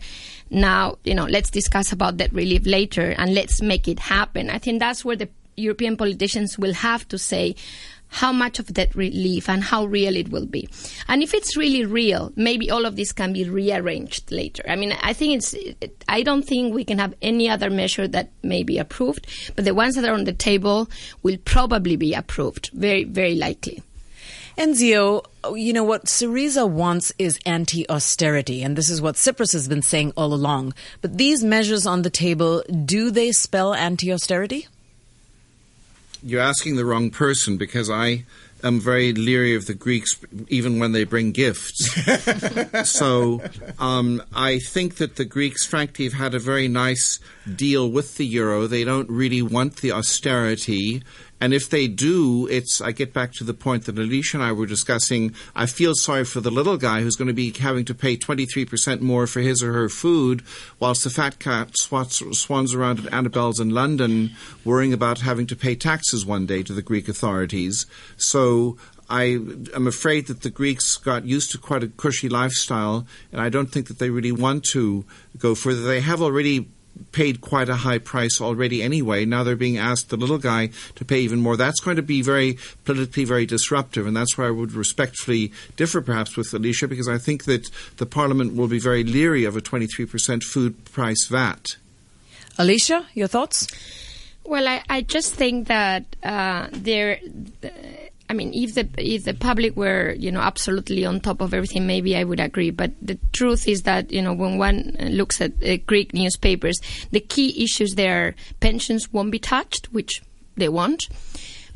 now, 0.50 0.98
you 1.04 1.14
know, 1.14 1.24
let's 1.24 1.50
discuss 1.50 1.92
about 1.92 2.16
debt 2.16 2.32
relief 2.32 2.66
later 2.66 3.14
and 3.18 3.34
let's 3.34 3.60
make 3.62 3.88
it 3.88 3.98
happen. 3.98 4.50
I 4.50 4.58
think 4.58 4.80
that's 4.80 5.04
where 5.04 5.16
the 5.16 5.28
European 5.56 5.96
politicians 5.96 6.58
will 6.58 6.74
have 6.74 7.06
to 7.08 7.18
say, 7.18 7.56
how 8.10 8.32
much 8.32 8.58
of 8.58 8.72
that 8.74 8.94
relief 8.94 9.48
and 9.48 9.62
how 9.62 9.84
real 9.84 10.16
it 10.16 10.30
will 10.30 10.46
be. 10.46 10.68
And 11.08 11.22
if 11.22 11.34
it's 11.34 11.56
really 11.56 11.84
real, 11.84 12.32
maybe 12.36 12.70
all 12.70 12.86
of 12.86 12.96
this 12.96 13.12
can 13.12 13.32
be 13.32 13.48
rearranged 13.48 14.32
later. 14.32 14.62
I 14.66 14.76
mean, 14.76 14.94
I 15.02 15.12
think 15.12 15.36
it's, 15.36 15.54
I 16.08 16.22
don't 16.22 16.42
think 16.42 16.74
we 16.74 16.84
can 16.84 16.98
have 16.98 17.14
any 17.20 17.48
other 17.48 17.70
measure 17.70 18.08
that 18.08 18.30
may 18.42 18.62
be 18.62 18.78
approved, 18.78 19.26
but 19.54 19.64
the 19.64 19.74
ones 19.74 19.94
that 19.94 20.04
are 20.04 20.14
on 20.14 20.24
the 20.24 20.32
table 20.32 20.88
will 21.22 21.36
probably 21.44 21.96
be 21.96 22.14
approved, 22.14 22.70
very, 22.72 23.04
very 23.04 23.34
likely. 23.34 23.82
Enzio, 24.58 25.22
you 25.54 25.72
know 25.72 25.84
what 25.84 26.06
Syriza 26.06 26.68
wants 26.68 27.12
is 27.16 27.38
anti-austerity, 27.46 28.64
and 28.64 28.74
this 28.74 28.90
is 28.90 29.00
what 29.00 29.14
Tsipras 29.14 29.52
has 29.52 29.68
been 29.68 29.82
saying 29.82 30.12
all 30.16 30.34
along. 30.34 30.74
But 31.00 31.16
these 31.16 31.44
measures 31.44 31.86
on 31.86 32.02
the 32.02 32.10
table, 32.10 32.64
do 32.84 33.12
they 33.12 33.30
spell 33.30 33.72
anti-austerity? 33.72 34.66
You're 36.24 36.40
asking 36.40 36.74
the 36.74 36.84
wrong 36.84 37.12
person 37.12 37.56
because 37.56 37.88
I 37.88 38.24
am 38.64 38.80
very 38.80 39.12
leery 39.12 39.54
of 39.54 39.66
the 39.66 39.74
Greeks 39.74 40.18
even 40.48 40.80
when 40.80 40.90
they 40.90 41.04
bring 41.04 41.30
gifts. 41.30 41.94
so 42.90 43.40
um, 43.78 44.20
I 44.34 44.58
think 44.58 44.96
that 44.96 45.14
the 45.14 45.24
Greeks, 45.24 45.64
frankly, 45.64 46.06
have 46.06 46.14
had 46.14 46.34
a 46.34 46.40
very 46.40 46.66
nice 46.66 47.20
deal 47.54 47.88
with 47.88 48.16
the 48.16 48.26
euro. 48.26 48.66
They 48.66 48.82
don't 48.82 49.08
really 49.08 49.42
want 49.42 49.76
the 49.76 49.92
austerity. 49.92 51.04
And 51.40 51.54
if 51.54 51.70
they 51.70 51.86
do, 51.86 52.46
it's, 52.48 52.80
I 52.80 52.92
get 52.92 53.12
back 53.12 53.32
to 53.34 53.44
the 53.44 53.54
point 53.54 53.84
that 53.86 53.98
Alicia 53.98 54.36
and 54.36 54.44
I 54.44 54.52
were 54.52 54.66
discussing. 54.66 55.34
I 55.54 55.66
feel 55.66 55.94
sorry 55.94 56.24
for 56.24 56.40
the 56.40 56.50
little 56.50 56.76
guy 56.76 57.00
who's 57.02 57.16
going 57.16 57.28
to 57.28 57.34
be 57.34 57.52
having 57.52 57.84
to 57.86 57.94
pay 57.94 58.16
23% 58.16 59.00
more 59.00 59.26
for 59.26 59.40
his 59.40 59.62
or 59.62 59.72
her 59.72 59.88
food, 59.88 60.42
whilst 60.80 61.04
the 61.04 61.10
fat 61.10 61.38
cat 61.38 61.70
swats, 61.78 62.22
swans 62.38 62.74
around 62.74 63.06
at 63.06 63.12
Annabel's 63.12 63.60
in 63.60 63.70
London 63.70 64.30
worrying 64.64 64.92
about 64.92 65.20
having 65.20 65.46
to 65.46 65.56
pay 65.56 65.74
taxes 65.74 66.26
one 66.26 66.46
day 66.46 66.62
to 66.62 66.72
the 66.72 66.82
Greek 66.82 67.08
authorities. 67.08 67.86
So 68.16 68.76
I 69.10 69.22
am 69.74 69.86
afraid 69.86 70.26
that 70.26 70.42
the 70.42 70.50
Greeks 70.50 70.96
got 70.96 71.24
used 71.24 71.50
to 71.52 71.58
quite 71.58 71.82
a 71.82 71.88
cushy 71.88 72.28
lifestyle, 72.28 73.06
and 73.32 73.40
I 73.40 73.48
don't 73.48 73.72
think 73.72 73.86
that 73.88 73.98
they 73.98 74.10
really 74.10 74.32
want 74.32 74.64
to 74.72 75.04
go 75.38 75.54
further. 75.54 75.80
They 75.80 76.00
have 76.00 76.20
already 76.20 76.68
paid 77.12 77.40
quite 77.40 77.68
a 77.68 77.76
high 77.76 77.98
price 77.98 78.40
already 78.40 78.82
anyway. 78.82 79.24
Now 79.24 79.44
they're 79.44 79.56
being 79.56 79.78
asked, 79.78 80.10
the 80.10 80.16
little 80.16 80.38
guy, 80.38 80.70
to 80.96 81.04
pay 81.04 81.20
even 81.20 81.40
more. 81.40 81.56
That's 81.56 81.80
going 81.80 81.96
to 81.96 82.02
be 82.02 82.22
very 82.22 82.58
politically 82.84 83.24
very 83.24 83.46
disruptive, 83.46 84.06
and 84.06 84.16
that's 84.16 84.36
why 84.36 84.46
I 84.46 84.50
would 84.50 84.72
respectfully 84.72 85.52
differ 85.76 86.00
perhaps 86.00 86.36
with 86.36 86.52
Alicia, 86.52 86.88
because 86.88 87.08
I 87.08 87.18
think 87.18 87.44
that 87.44 87.70
the 87.96 88.06
Parliament 88.06 88.54
will 88.54 88.68
be 88.68 88.78
very 88.78 89.04
leery 89.04 89.44
of 89.44 89.56
a 89.56 89.60
23% 89.60 90.42
food 90.42 90.84
price 90.86 91.26
VAT. 91.26 91.76
Alicia, 92.58 93.06
your 93.14 93.28
thoughts? 93.28 93.68
Well, 94.44 94.66
I, 94.66 94.82
I 94.88 95.02
just 95.02 95.34
think 95.34 95.68
that 95.68 96.04
uh, 96.22 96.68
there. 96.72 97.18
I 98.30 98.34
mean, 98.34 98.52
if 98.52 98.74
the 98.74 98.88
if 98.98 99.24
the 99.24 99.34
public 99.34 99.76
were 99.76 100.12
you 100.12 100.30
know 100.30 100.40
absolutely 100.40 101.04
on 101.04 101.20
top 101.20 101.40
of 101.40 101.54
everything, 101.54 101.86
maybe 101.86 102.16
I 102.16 102.24
would 102.24 102.40
agree. 102.40 102.70
But 102.70 102.92
the 103.00 103.18
truth 103.32 103.66
is 103.66 103.82
that 103.82 104.12
you 104.12 104.22
know 104.22 104.34
when 104.34 104.58
one 104.58 104.96
looks 105.00 105.40
at 105.40 105.52
uh, 105.64 105.76
Greek 105.86 106.12
newspapers, 106.12 106.78
the 107.10 107.20
key 107.20 107.64
issues 107.64 107.94
there: 107.94 108.34
pensions 108.60 109.12
won't 109.12 109.30
be 109.30 109.38
touched, 109.38 109.92
which 109.92 110.22
they 110.56 110.68
won't; 110.68 111.08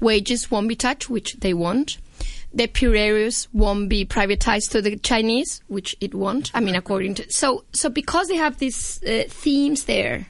wages 0.01 0.51
won't 0.51 0.69
be 0.69 0.77
touched, 0.77 1.09
which 1.09 1.35
they 1.41 1.55
won't; 1.55 1.97
the 2.53 2.67
Piraeus 2.67 3.49
won't 3.55 3.89
be 3.89 4.05
privatized 4.05 4.71
to 4.73 4.83
the 4.83 4.97
Chinese, 4.97 5.63
which 5.69 5.97
it 6.01 6.15
won't. 6.15 6.51
I 6.55 6.61
mean, 6.61 6.75
according 6.75 7.15
to 7.17 7.33
so 7.33 7.65
so 7.73 7.89
because 7.89 8.29
they 8.29 8.37
have 8.37 8.59
these 8.59 9.03
uh, 9.05 9.25
themes 9.29 9.85
there 9.85 10.27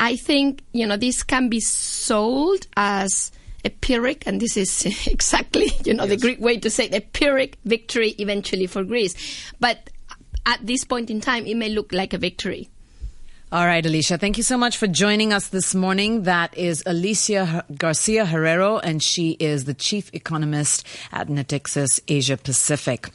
I 0.00 0.16
think, 0.16 0.62
you 0.72 0.86
know, 0.86 0.96
this 0.96 1.22
can 1.22 1.50
be 1.50 1.60
sold 1.60 2.66
as 2.74 3.30
a 3.64 3.70
Pyrrhic, 3.70 4.26
and 4.26 4.40
this 4.40 4.56
is 4.56 5.06
exactly, 5.06 5.70
you 5.84 5.94
know, 5.94 6.04
yes. 6.04 6.10
the 6.10 6.16
Greek 6.16 6.40
way 6.40 6.58
to 6.58 6.70
say 6.70 6.86
it, 6.86 6.94
a 6.94 7.00
Pyrrhic 7.00 7.56
victory 7.64 8.10
eventually 8.18 8.66
for 8.66 8.84
Greece. 8.84 9.14
But 9.58 9.90
at 10.46 10.66
this 10.66 10.84
point 10.84 11.10
in 11.10 11.20
time, 11.20 11.46
it 11.46 11.56
may 11.56 11.68
look 11.68 11.92
like 11.92 12.12
a 12.12 12.18
victory. 12.18 12.68
All 13.52 13.66
right, 13.66 13.84
Alicia, 13.84 14.16
thank 14.16 14.36
you 14.36 14.44
so 14.44 14.56
much 14.56 14.76
for 14.76 14.86
joining 14.86 15.32
us 15.32 15.48
this 15.48 15.74
morning. 15.74 16.22
That 16.22 16.56
is 16.56 16.84
Alicia 16.86 17.64
Garcia 17.76 18.24
Herrero, 18.24 18.80
and 18.80 19.02
she 19.02 19.32
is 19.40 19.64
the 19.64 19.74
chief 19.74 20.08
economist 20.14 20.86
at 21.10 21.26
Natixis 21.26 21.98
Asia 22.06 22.36
Pacific. 22.36 23.10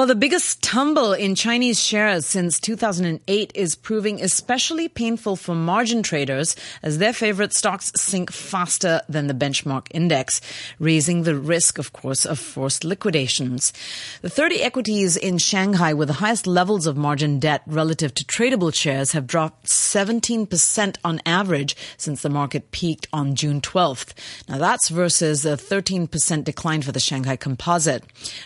Well, 0.00 0.06
the 0.06 0.14
biggest 0.14 0.62
tumble 0.62 1.12
in 1.12 1.34
Chinese 1.34 1.78
shares 1.78 2.24
since 2.24 2.58
2008 2.58 3.52
is 3.54 3.74
proving 3.74 4.22
especially 4.22 4.88
painful 4.88 5.36
for 5.36 5.54
margin 5.54 6.02
traders 6.02 6.56
as 6.82 6.96
their 6.96 7.12
favorite 7.12 7.52
stocks 7.52 7.92
sink 7.94 8.32
faster 8.32 9.02
than 9.10 9.26
the 9.26 9.34
benchmark 9.34 9.88
index, 9.90 10.40
raising 10.78 11.24
the 11.24 11.36
risk, 11.36 11.76
of 11.76 11.92
course, 11.92 12.24
of 12.24 12.38
forced 12.38 12.82
liquidations. 12.82 13.74
The 14.22 14.30
30 14.30 14.62
equities 14.62 15.18
in 15.18 15.36
Shanghai 15.36 15.92
with 15.92 16.08
the 16.08 16.14
highest 16.14 16.46
levels 16.46 16.86
of 16.86 16.96
margin 16.96 17.38
debt 17.38 17.60
relative 17.66 18.14
to 18.14 18.24
tradable 18.24 18.74
shares 18.74 19.12
have 19.12 19.26
dropped 19.26 19.66
17% 19.66 20.96
on 21.04 21.20
average 21.26 21.76
since 21.98 22.22
the 22.22 22.30
market 22.30 22.70
peaked 22.70 23.06
on 23.12 23.34
June 23.34 23.60
12th. 23.60 24.14
Now 24.48 24.56
that's 24.56 24.88
versus 24.88 25.44
a 25.44 25.58
13% 25.58 26.42
decline 26.42 26.80
for 26.80 26.92
the 26.92 27.00
Shanghai 27.00 27.36
Composite. 27.36 28.02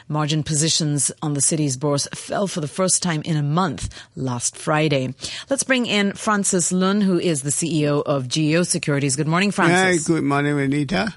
Margin 0.08 0.42
positions 0.42 1.12
on 1.22 1.34
the 1.34 1.43
city's 1.44 1.76
bourse 1.76 2.08
fell 2.14 2.46
for 2.46 2.60
the 2.60 2.68
first 2.68 3.02
time 3.02 3.22
in 3.22 3.36
a 3.36 3.42
month 3.42 3.88
last 4.16 4.56
Friday. 4.56 5.14
Let's 5.48 5.62
bring 5.62 5.86
in 5.86 6.12
Francis 6.14 6.72
Lun, 6.72 7.00
who 7.00 7.18
is 7.18 7.42
the 7.42 7.50
CEO 7.50 8.02
of 8.04 8.28
GEO 8.28 8.62
Securities. 8.62 9.16
Good 9.16 9.28
morning, 9.28 9.50
Francis. 9.50 10.06
Hi, 10.06 10.12
good 10.12 10.24
morning, 10.24 10.58
Anita. 10.58 11.14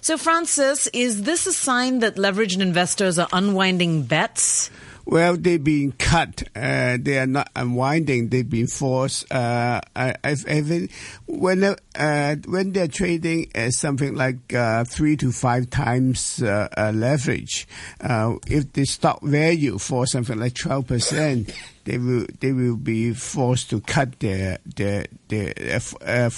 So, 0.00 0.16
Francis, 0.16 0.86
is 0.88 1.22
this 1.22 1.46
a 1.46 1.52
sign 1.52 2.00
that 2.00 2.16
leveraged 2.16 2.60
investors 2.60 3.18
are 3.18 3.28
unwinding 3.32 4.02
bets? 4.02 4.70
Well, 5.10 5.38
they've 5.38 5.64
been 5.64 5.92
cut. 5.92 6.42
Uh, 6.54 6.98
they 7.00 7.18
are 7.18 7.26
not 7.26 7.48
unwinding. 7.56 8.28
They've 8.28 8.48
been 8.48 8.66
forced. 8.66 9.32
Uh, 9.32 9.80
I, 9.96 10.14
I've, 10.22 10.44
I've, 10.46 10.90
when 11.26 11.64
uh, 11.64 12.36
when 12.44 12.72
they're 12.72 12.88
trading 12.88 13.50
at 13.54 13.72
something 13.72 14.14
like 14.14 14.52
uh, 14.52 14.84
three 14.84 15.16
to 15.16 15.32
five 15.32 15.70
times 15.70 16.42
uh, 16.42 16.68
uh, 16.76 16.92
leverage, 16.94 17.66
if 18.00 18.70
the 18.74 18.84
stock 18.84 19.22
value 19.22 19.78
for 19.78 20.06
something 20.06 20.38
like 20.38 20.52
twelve 20.52 20.86
percent, 20.86 21.54
they 21.84 21.96
will 21.96 22.26
they 22.40 22.52
will 22.52 22.76
be 22.76 23.14
forced 23.14 23.70
to 23.70 23.80
cut 23.80 24.20
their 24.20 24.58
their 24.76 25.06
their 25.28 25.54
uh, 26.04 26.28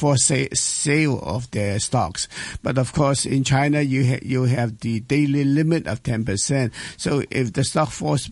sale 0.55 1.19
of 1.25 1.51
their 1.51 1.81
stocks. 1.81 2.29
But 2.63 2.79
of 2.79 2.93
course, 2.93 3.27
in 3.27 3.43
China, 3.43 3.81
you 3.81 4.07
ha- 4.07 4.23
you 4.23 4.45
have 4.45 4.79
the 4.79 5.01
daily 5.01 5.43
limit 5.43 5.89
of 5.89 6.05
ten 6.05 6.25
percent. 6.25 6.73
So 6.97 7.25
if 7.33 7.53
the 7.53 7.65
stock 7.65 7.91
falls 7.91 8.31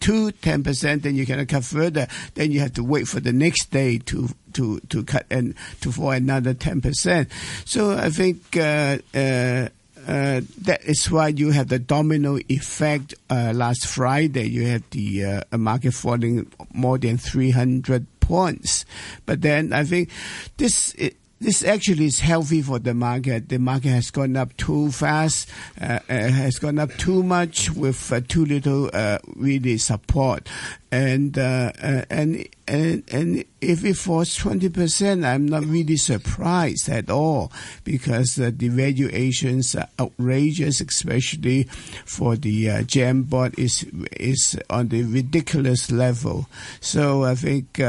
to 0.00 0.30
10%, 0.30 1.02
then 1.02 1.14
you 1.14 1.26
cannot 1.26 1.48
cut 1.48 1.64
further. 1.64 2.06
Then 2.34 2.52
you 2.52 2.60
have 2.60 2.74
to 2.74 2.84
wait 2.84 3.08
for 3.08 3.20
the 3.20 3.32
next 3.32 3.70
day 3.70 3.98
to 3.98 4.28
to 4.54 4.78
to 4.88 5.02
cut 5.04 5.26
and 5.30 5.54
to 5.80 5.90
for 5.90 6.14
another 6.14 6.54
10%. 6.54 7.28
So 7.64 7.96
I 7.96 8.10
think 8.10 8.56
uh, 8.56 8.98
uh, 9.14 9.68
uh, 10.06 10.40
that 10.62 10.80
is 10.84 11.10
why 11.10 11.28
you 11.28 11.50
have 11.50 11.68
the 11.68 11.78
domino 11.78 12.38
effect. 12.48 13.14
Uh, 13.30 13.52
last 13.54 13.86
Friday, 13.86 14.44
you 14.44 14.66
had 14.66 14.82
the 14.90 15.44
uh, 15.52 15.58
market 15.58 15.94
falling 15.94 16.50
more 16.72 16.98
than 16.98 17.16
300 17.18 18.06
points. 18.20 18.84
But 19.26 19.42
then 19.42 19.72
I 19.72 19.84
think 19.84 20.10
this. 20.56 20.94
This 21.40 21.64
actually 21.64 22.06
is 22.06 22.20
healthy 22.20 22.62
for 22.62 22.78
the 22.78 22.94
market. 22.94 23.48
The 23.48 23.58
market 23.58 23.90
has 23.90 24.10
gone 24.10 24.36
up 24.36 24.56
too 24.56 24.90
fast, 24.90 25.48
uh, 25.80 25.98
uh, 26.08 26.28
has 26.28 26.58
gone 26.58 26.78
up 26.78 26.90
too 26.96 27.22
much 27.22 27.70
with 27.70 28.12
uh, 28.12 28.20
too 28.26 28.44
little 28.46 28.88
uh, 28.94 29.18
really 29.36 29.76
support, 29.76 30.48
and 30.90 31.36
uh, 31.36 31.72
uh, 31.82 32.04
and 32.08 32.46
and 32.66 33.02
and 33.12 33.44
if 33.60 33.84
it 33.84 33.94
falls 33.94 34.34
twenty 34.36 34.68
percent, 34.70 35.24
I'm 35.24 35.46
not 35.46 35.64
really 35.66 35.96
surprised 35.96 36.88
at 36.88 37.10
all 37.10 37.52
because 37.82 38.36
the 38.36 38.50
valuations 38.50 39.74
are 39.74 39.88
outrageous, 40.00 40.80
especially 40.80 41.64
for 42.06 42.36
the 42.36 42.84
GEM 42.84 43.24
board 43.24 43.58
is 43.58 43.84
is 44.12 44.58
on 44.70 44.88
the 44.88 45.02
ridiculous 45.02 45.90
level. 45.90 46.46
So 46.80 47.24
I 47.24 47.34
think 47.34 47.80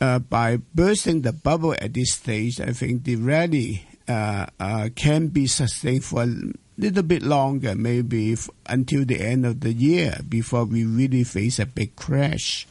uh, 0.00 0.18
by 0.18 0.56
bursting 0.74 1.22
the 1.22 1.32
bubble 1.32 1.74
at 1.74 1.94
this 1.94 2.12
stage, 2.12 2.60
I 2.60 2.72
think 2.72 3.04
the 3.04 3.16
rally 3.16 3.86
uh, 4.08 4.46
uh, 4.60 4.88
can 4.94 5.28
be 5.28 5.46
sustained 5.46 6.04
for 6.04 6.22
a 6.22 6.34
little 6.78 7.02
bit 7.02 7.22
longer, 7.22 7.74
maybe 7.74 8.32
f- 8.34 8.50
until 8.66 9.04
the 9.04 9.20
end 9.20 9.46
of 9.46 9.60
the 9.60 9.72
year 9.72 10.18
before 10.28 10.64
we 10.64 10.84
really 10.84 11.24
face 11.24 11.58
a 11.58 11.66
big 11.66 11.96
crash. 11.96 12.66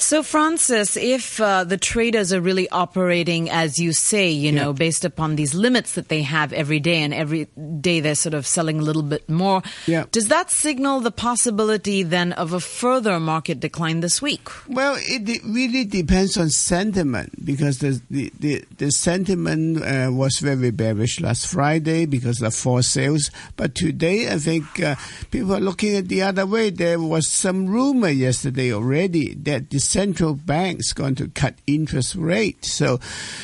So, 0.00 0.22
Francis, 0.22 0.96
if 0.96 1.40
uh, 1.40 1.64
the 1.64 1.76
traders 1.76 2.32
are 2.32 2.40
really 2.40 2.68
operating, 2.70 3.50
as 3.50 3.78
you 3.78 3.92
say, 3.92 4.30
you 4.30 4.50
know, 4.50 4.72
based 4.72 5.04
upon 5.04 5.36
these 5.36 5.54
limits 5.54 5.92
that 5.94 6.08
they 6.08 6.22
have 6.22 6.52
every 6.54 6.80
day, 6.80 7.02
and 7.02 7.12
every 7.12 7.44
day 7.80 8.00
they're 8.00 8.14
sort 8.14 8.34
of 8.34 8.46
selling 8.46 8.78
a 8.78 8.82
little 8.82 9.02
bit 9.02 9.28
more, 9.28 9.62
yeah. 9.86 10.04
does 10.10 10.28
that 10.28 10.50
signal 10.50 11.00
the 11.00 11.10
possibility 11.10 12.02
then 12.02 12.32
of 12.32 12.54
a 12.54 12.60
further 12.60 13.20
market 13.20 13.60
decline 13.60 14.00
this 14.00 14.22
week? 14.22 14.48
Well, 14.68 14.96
it 14.98 15.42
really 15.44 15.84
depends 15.84 16.38
on 16.38 16.48
sentiment 16.48 17.44
because 17.44 17.78
the 17.78 18.00
the, 18.10 18.32
the, 18.40 18.64
the 18.78 18.90
sentiment 18.90 19.82
uh, 19.82 20.10
was 20.10 20.38
very 20.38 20.70
bearish 20.70 21.20
last 21.20 21.46
Friday 21.46 22.06
because 22.06 22.40
of 22.40 22.54
four 22.54 22.82
sales, 22.82 23.30
but 23.56 23.74
today 23.74 24.32
I 24.32 24.38
think 24.38 24.64
uh, 24.82 24.96
people 25.30 25.54
are 25.54 25.60
looking 25.60 25.96
at 25.96 26.08
the 26.08 26.22
other 26.22 26.46
way. 26.46 26.70
There 26.70 26.98
was 26.98 27.28
some 27.28 27.66
rumor 27.66 28.08
yesterday 28.08 28.72
already 28.72 29.34
that 29.34 29.68
the 29.68 29.89
central 29.90 30.34
bank's 30.34 30.92
going 30.92 31.16
to 31.16 31.28
cut 31.28 31.54
interest 31.66 32.14
rate. 32.14 32.64
So, 32.64 33.00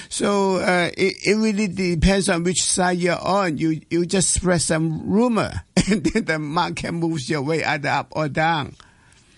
so 0.08 0.56
uh, 0.56 0.90
it, 0.96 1.16
it 1.26 1.34
really 1.34 1.66
depends 1.66 2.28
on 2.28 2.44
which 2.44 2.62
side 2.62 2.98
you're 2.98 3.20
on. 3.20 3.58
You 3.58 3.80
you 3.90 4.06
just 4.06 4.30
spread 4.30 4.62
some 4.62 5.10
rumor, 5.10 5.62
and 5.90 6.04
then 6.04 6.24
the 6.24 6.38
market 6.38 6.92
moves 6.92 7.28
your 7.28 7.42
way 7.42 7.64
either 7.64 7.88
up 7.88 8.12
or 8.12 8.28
down. 8.28 8.76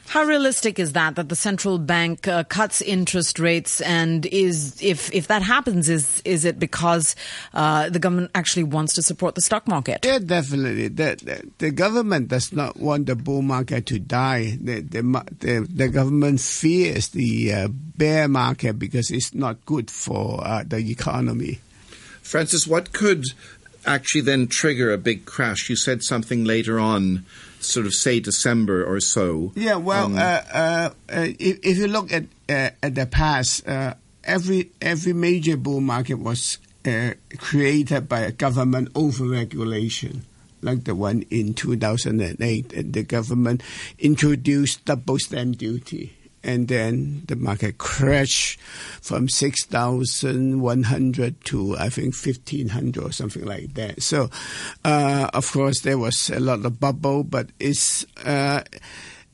How 0.08 0.24
realistic 0.24 0.78
is 0.78 0.94
that 0.94 1.16
that 1.16 1.28
the 1.28 1.36
central 1.36 1.78
bank 1.78 2.26
uh, 2.26 2.42
cuts 2.44 2.80
interest 2.80 3.38
rates 3.38 3.82
and 3.82 4.24
is 4.24 4.80
if 4.80 5.12
if 5.12 5.28
that 5.28 5.42
happens 5.42 5.90
is 5.90 6.22
is 6.24 6.46
it 6.46 6.58
because 6.58 7.14
uh, 7.52 7.90
the 7.90 7.98
government 7.98 8.30
actually 8.34 8.64
wants 8.64 8.94
to 8.94 9.02
support 9.02 9.34
the 9.34 9.42
stock 9.42 9.68
market? 9.68 10.06
Yeah, 10.06 10.18
definitely. 10.18 10.88
The, 10.88 11.20
the, 11.22 11.50
the 11.58 11.70
government 11.70 12.28
does 12.28 12.54
not 12.54 12.78
want 12.78 13.04
the 13.04 13.16
bull 13.16 13.42
market 13.42 13.84
to 13.86 13.98
die. 13.98 14.56
The 14.58 14.80
the 14.80 15.02
the, 15.40 15.68
the 15.70 15.88
government 15.88 16.40
fears 16.40 17.08
the 17.08 17.52
uh, 17.52 17.68
bear 17.68 18.28
market 18.28 18.78
because 18.78 19.10
it's 19.10 19.34
not 19.34 19.62
good 19.66 19.90
for 19.90 20.40
uh, 20.42 20.64
the 20.66 20.78
economy. 20.78 21.60
Francis, 22.22 22.66
what 22.66 22.94
could 22.94 23.24
actually 23.84 24.22
then 24.22 24.46
trigger 24.46 24.90
a 24.90 24.98
big 24.98 25.26
crash? 25.26 25.68
You 25.68 25.76
said 25.76 26.02
something 26.02 26.44
later 26.44 26.80
on 26.80 27.26
sort 27.60 27.86
of 27.86 27.94
say 27.94 28.20
December 28.20 28.84
or 28.84 29.00
so. 29.00 29.52
Yeah, 29.54 29.76
well, 29.76 30.06
um, 30.06 30.16
uh, 30.16 30.18
uh, 30.18 30.90
uh, 31.08 31.26
if, 31.38 31.58
if, 31.62 31.78
you 31.78 31.88
look 31.88 32.12
at 32.12 32.24
uh, 32.48 32.70
at 32.82 32.94
the 32.94 33.06
past, 33.06 33.66
uh, 33.68 33.94
every 34.24 34.70
every 34.80 35.12
major 35.12 35.56
bull 35.56 35.80
market 35.80 36.14
was 36.14 36.58
uh, 36.84 37.12
created 37.38 38.08
by 38.08 38.20
a 38.20 38.32
government 38.32 38.92
overregulation, 38.94 40.22
like 40.62 40.84
the 40.84 40.94
one 40.94 41.24
in 41.30 41.54
2008, 41.54 42.72
and 42.72 42.92
the 42.92 43.02
government 43.02 43.62
introduced 43.98 44.84
double 44.84 45.18
stamp 45.18 45.58
duty 45.58 46.17
and 46.42 46.68
then 46.68 47.22
the 47.26 47.36
market 47.36 47.78
crashed 47.78 48.60
from 49.00 49.28
6,100 49.28 51.44
to 51.44 51.76
I 51.76 51.88
think 51.88 52.14
1,500 52.14 53.02
or 53.02 53.12
something 53.12 53.44
like 53.44 53.74
that. 53.74 54.02
So, 54.02 54.30
uh, 54.84 55.30
of 55.34 55.50
course, 55.52 55.80
there 55.80 55.98
was 55.98 56.30
a 56.30 56.40
lot 56.40 56.64
of 56.64 56.80
bubble, 56.80 57.24
but 57.24 57.48
it's 57.58 58.06
uh, 58.24 58.62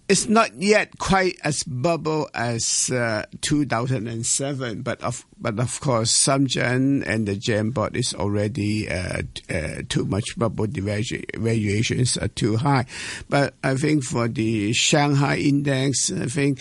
it's 0.08 0.28
not 0.28 0.54
yet 0.60 0.98
quite 0.98 1.38
as 1.42 1.62
bubble 1.62 2.28
as 2.34 2.90
uh, 2.90 3.24
2007, 3.40 4.82
but 4.82 5.02
of 5.02 5.24
but 5.38 5.58
of 5.58 5.80
course, 5.80 6.12
Shenzhen 6.12 7.06
and 7.06 7.26
the 7.26 7.36
GEM 7.36 7.70
board 7.70 7.96
is 7.96 8.12
already 8.14 8.88
uh, 8.90 9.22
uh, 9.48 9.82
too 9.88 10.04
much 10.04 10.38
bubble. 10.38 10.66
The 10.66 10.80
valuations 11.36 12.18
are 12.18 12.28
too 12.28 12.56
high. 12.56 12.86
But 13.28 13.54
I 13.64 13.76
think 13.76 14.04
for 14.04 14.28
the 14.28 14.72
Shanghai 14.74 15.36
index, 15.36 16.12
I 16.12 16.26
think 16.26 16.60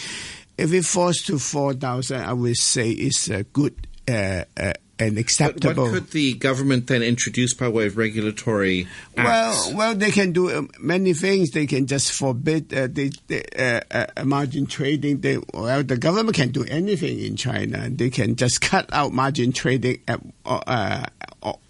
if 0.57 0.71
it 0.71 0.85
falls 0.85 1.17
to 1.23 1.39
4,000, 1.39 2.21
I 2.21 2.33
would 2.33 2.57
say 2.57 2.91
it's 2.91 3.29
a 3.29 3.43
good 3.43 3.87
uh, 4.07 4.43
uh, 4.57 4.73
and 4.99 5.17
acceptable. 5.17 5.73
But 5.73 5.81
what 5.81 5.93
could 5.93 6.11
the 6.11 6.33
government 6.35 6.87
then 6.87 7.01
introduce 7.01 7.53
by 7.53 7.67
way 7.67 7.87
of 7.87 7.97
regulatory 7.97 8.87
acts? 9.17 9.67
Well, 9.67 9.77
well, 9.77 9.95
they 9.95 10.11
can 10.11 10.31
do 10.31 10.49
uh, 10.49 10.63
many 10.79 11.13
things. 11.13 11.51
They 11.51 11.65
can 11.65 11.87
just 11.87 12.11
forbid 12.11 12.73
uh, 12.73 12.87
the, 12.91 13.11
the 13.27 13.43
uh, 13.91 14.05
uh, 14.17 14.25
margin 14.25 14.67
trading. 14.67 15.21
They, 15.21 15.37
well, 15.53 15.83
the 15.83 15.97
government 15.97 16.35
can 16.35 16.51
do 16.51 16.63
anything 16.65 17.19
in 17.19 17.35
China. 17.35 17.89
They 17.89 18.09
can 18.09 18.35
just 18.35 18.61
cut 18.69 18.89
out 18.93 19.13
margin 19.13 19.51
trading 19.51 20.01
at 20.07 20.19
uh, 20.45 21.05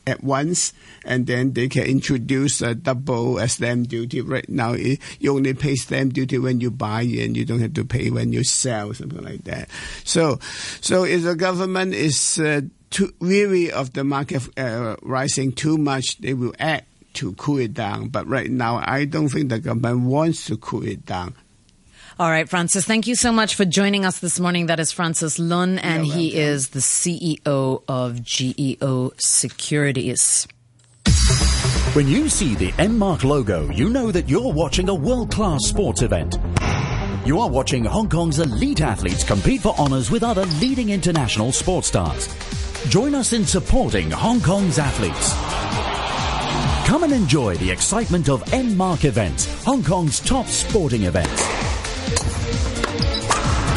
at 0.05 0.23
once, 0.23 0.73
and 1.05 1.25
then 1.27 1.53
they 1.53 1.69
can 1.69 1.85
introduce 1.85 2.61
a 2.61 2.75
double 2.75 3.39
stamp 3.47 3.87
duty. 3.87 4.21
Right 4.21 4.47
now, 4.49 4.73
you 4.73 4.97
only 5.35 5.53
pay 5.53 5.75
stamp 5.75 6.13
duty 6.13 6.37
when 6.37 6.59
you 6.59 6.71
buy, 6.71 7.01
and 7.01 7.37
you 7.37 7.45
don't 7.45 7.61
have 7.61 7.73
to 7.75 7.85
pay 7.85 8.09
when 8.09 8.33
you 8.33 8.43
sell, 8.43 8.93
something 8.93 9.23
like 9.23 9.45
that. 9.45 9.69
So, 10.03 10.39
so 10.81 11.05
if 11.05 11.23
the 11.23 11.35
government 11.35 11.93
is 11.93 12.37
uh, 12.37 12.61
too 12.93 13.13
weary 13.19 13.71
of 13.71 13.93
the 13.93 14.03
market 14.03 14.47
uh, 14.57 14.95
rising 15.01 15.51
too 15.51 15.77
much, 15.77 16.19
they 16.19 16.33
will 16.33 16.53
act 16.59 16.87
to 17.15 17.33
cool 17.33 17.57
it 17.57 17.73
down. 17.73 18.07
But 18.07 18.27
right 18.27 18.49
now, 18.49 18.81
I 18.83 19.05
don't 19.05 19.29
think 19.29 19.49
the 19.49 19.59
government 19.59 20.01
wants 20.01 20.45
to 20.45 20.57
cool 20.57 20.83
it 20.83 21.05
down. 21.05 21.35
All 22.19 22.29
right, 22.29 22.47
Francis, 22.47 22.85
thank 22.85 23.07
you 23.07 23.15
so 23.15 23.31
much 23.31 23.55
for 23.55 23.65
joining 23.65 24.05
us 24.05 24.19
this 24.19 24.39
morning. 24.39 24.67
That 24.67 24.79
is 24.79 24.91
Francis 24.91 25.39
Lun, 25.39 25.79
and 25.79 26.05
he 26.05 26.35
is 26.35 26.69
the 26.69 26.79
CEO 26.79 27.83
of 27.87 28.23
GEO 28.23 29.13
Securities. 29.17 30.47
When 31.93 32.07
you 32.07 32.29
see 32.29 32.53
the 32.53 32.71
M 32.77 32.99
Mark 32.99 33.23
logo, 33.23 33.69
you 33.71 33.89
know 33.89 34.11
that 34.11 34.29
you're 34.29 34.53
watching 34.53 34.89
a 34.89 34.95
world 34.95 35.31
class 35.31 35.65
sports 35.65 36.03
event. 36.03 36.37
You 37.25 37.39
are 37.39 37.49
watching 37.49 37.85
Hong 37.85 38.09
Kong's 38.09 38.39
elite 38.39 38.81
athletes 38.81 39.23
compete 39.23 39.61
for 39.61 39.73
honours 39.79 40.11
with 40.11 40.23
other 40.23 40.45
leading 40.61 40.89
international 40.89 41.51
sports 41.51 41.87
stars. 41.87 42.27
Join 42.89 43.15
us 43.15 43.31
in 43.33 43.45
supporting 43.45 44.11
Hong 44.11 44.39
Kong's 44.41 44.77
athletes. 44.77 45.33
Come 46.87 47.03
and 47.03 47.13
enjoy 47.13 47.55
the 47.55 47.71
excitement 47.71 48.29
of 48.29 48.53
M 48.53 48.77
Mark 48.77 49.05
events, 49.05 49.63
Hong 49.63 49.83
Kong's 49.83 50.19
top 50.19 50.45
sporting 50.45 51.01
events. 51.03 51.41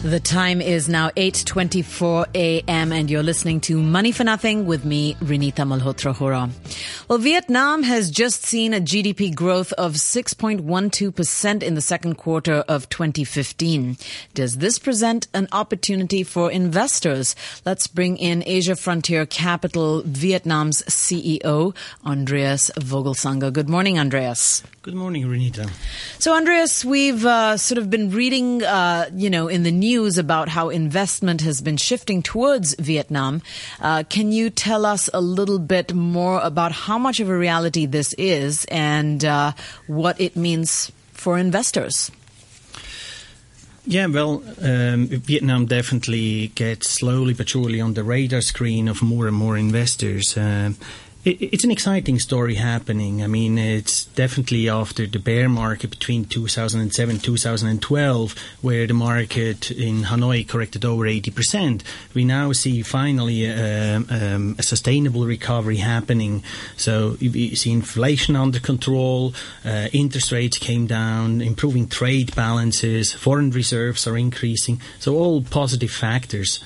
The 0.07 0.21
time 0.21 0.61
is 0.61 0.87
now 0.87 1.09
8:24 1.17 2.27
a.m. 2.33 2.93
and 2.93 3.11
you're 3.11 3.27
listening 3.27 3.59
to 3.67 3.81
Money 3.81 4.13
for 4.13 4.23
Nothing 4.23 4.65
with 4.65 4.85
me, 4.85 5.15
Renita 5.15 5.67
Malhotra 5.67 6.15
Hora. 6.15 6.49
Well, 7.09 7.17
Vietnam 7.17 7.83
has 7.83 8.09
just 8.09 8.45
seen 8.45 8.73
a 8.73 8.79
GDP 8.79 9.35
growth 9.35 9.73
of 9.73 9.95
6.12% 9.95 11.61
in 11.61 11.73
the 11.73 11.81
second 11.81 12.15
quarter 12.15 12.63
of 12.69 12.87
2015. 12.87 13.97
Does 14.33 14.59
this 14.59 14.79
present 14.79 15.27
an 15.33 15.49
opportunity 15.51 16.23
for 16.23 16.49
investors? 16.49 17.35
Let's 17.65 17.87
bring 17.87 18.15
in 18.15 18.43
Asia 18.45 18.77
Frontier 18.77 19.25
Capital 19.25 20.03
Vietnam's 20.05 20.83
CEO, 20.83 21.75
Andreas 22.05 22.71
Vogelsanger. 22.77 23.51
Good 23.51 23.67
morning, 23.67 23.99
Andreas. 23.99 24.63
Good 24.83 24.95
morning, 24.95 25.25
Renita. 25.25 25.69
So, 26.17 26.33
Andreas, 26.33 26.85
we've 26.85 27.25
uh, 27.25 27.57
sort 27.57 27.77
of 27.77 27.89
been 27.89 28.09
reading, 28.09 28.63
uh, 28.63 29.09
you 29.13 29.29
know, 29.29 29.49
in 29.49 29.63
the 29.63 29.71
news 29.71 29.96
about 30.05 30.49
how 30.49 30.69
investment 30.69 31.41
has 31.41 31.61
been 31.61 31.77
shifting 31.77 32.21
towards 32.21 32.75
Vietnam. 32.75 33.41
Uh, 33.81 34.03
can 34.07 34.31
you 34.31 34.49
tell 34.49 34.85
us 34.85 35.09
a 35.13 35.21
little 35.21 35.59
bit 35.59 35.93
more 35.93 36.39
about 36.41 36.71
how 36.71 36.97
much 36.97 37.19
of 37.19 37.29
a 37.29 37.37
reality 37.37 37.85
this 37.85 38.13
is 38.13 38.65
and 38.65 39.25
uh, 39.25 39.51
what 39.87 40.19
it 40.21 40.35
means 40.35 40.91
for 41.13 41.37
investors? 41.37 42.11
Yeah, 43.85 44.07
well, 44.07 44.43
um, 44.61 45.07
Vietnam 45.07 45.65
definitely 45.65 46.49
gets 46.49 46.89
slowly 46.89 47.33
but 47.33 47.47
surely 47.47 47.79
on 47.79 47.93
the 47.93 48.03
radar 48.03 48.41
screen 48.41 48.89
of 48.89 49.01
more 49.01 49.27
and 49.27 49.35
more 49.35 49.57
investors. 49.57 50.37
Uh, 50.37 50.71
it's 51.27 51.63
an 51.63 51.71
exciting 51.71 52.19
story 52.19 52.55
happening. 52.55 53.21
I 53.21 53.27
mean, 53.27 53.57
it's 53.57 54.05
definitely 54.05 54.69
after 54.69 55.05
the 55.05 55.19
bear 55.19 55.49
market 55.49 55.89
between 55.89 56.25
2007 56.25 57.19
2012, 57.19 58.35
where 58.61 58.87
the 58.87 58.93
market 58.93 59.71
in 59.71 60.03
Hanoi 60.03 60.47
corrected 60.47 60.85
over 60.85 61.03
80%. 61.03 61.81
We 62.13 62.23
now 62.23 62.53
see 62.53 62.81
finally 62.81 63.45
a, 63.45 63.97
um, 63.97 64.55
a 64.57 64.63
sustainable 64.63 65.25
recovery 65.25 65.77
happening. 65.77 66.43
So 66.77 67.17
you 67.19 67.55
see 67.55 67.71
inflation 67.71 68.37
under 68.37 68.59
control, 68.59 69.33
uh, 69.65 69.89
interest 69.91 70.31
rates 70.31 70.57
came 70.57 70.87
down, 70.87 71.41
improving 71.41 71.89
trade 71.89 72.35
balances, 72.35 73.13
foreign 73.13 73.51
reserves 73.51 74.07
are 74.07 74.17
increasing. 74.17 74.81
So 74.99 75.15
all 75.15 75.41
positive 75.41 75.91
factors. 75.91 76.63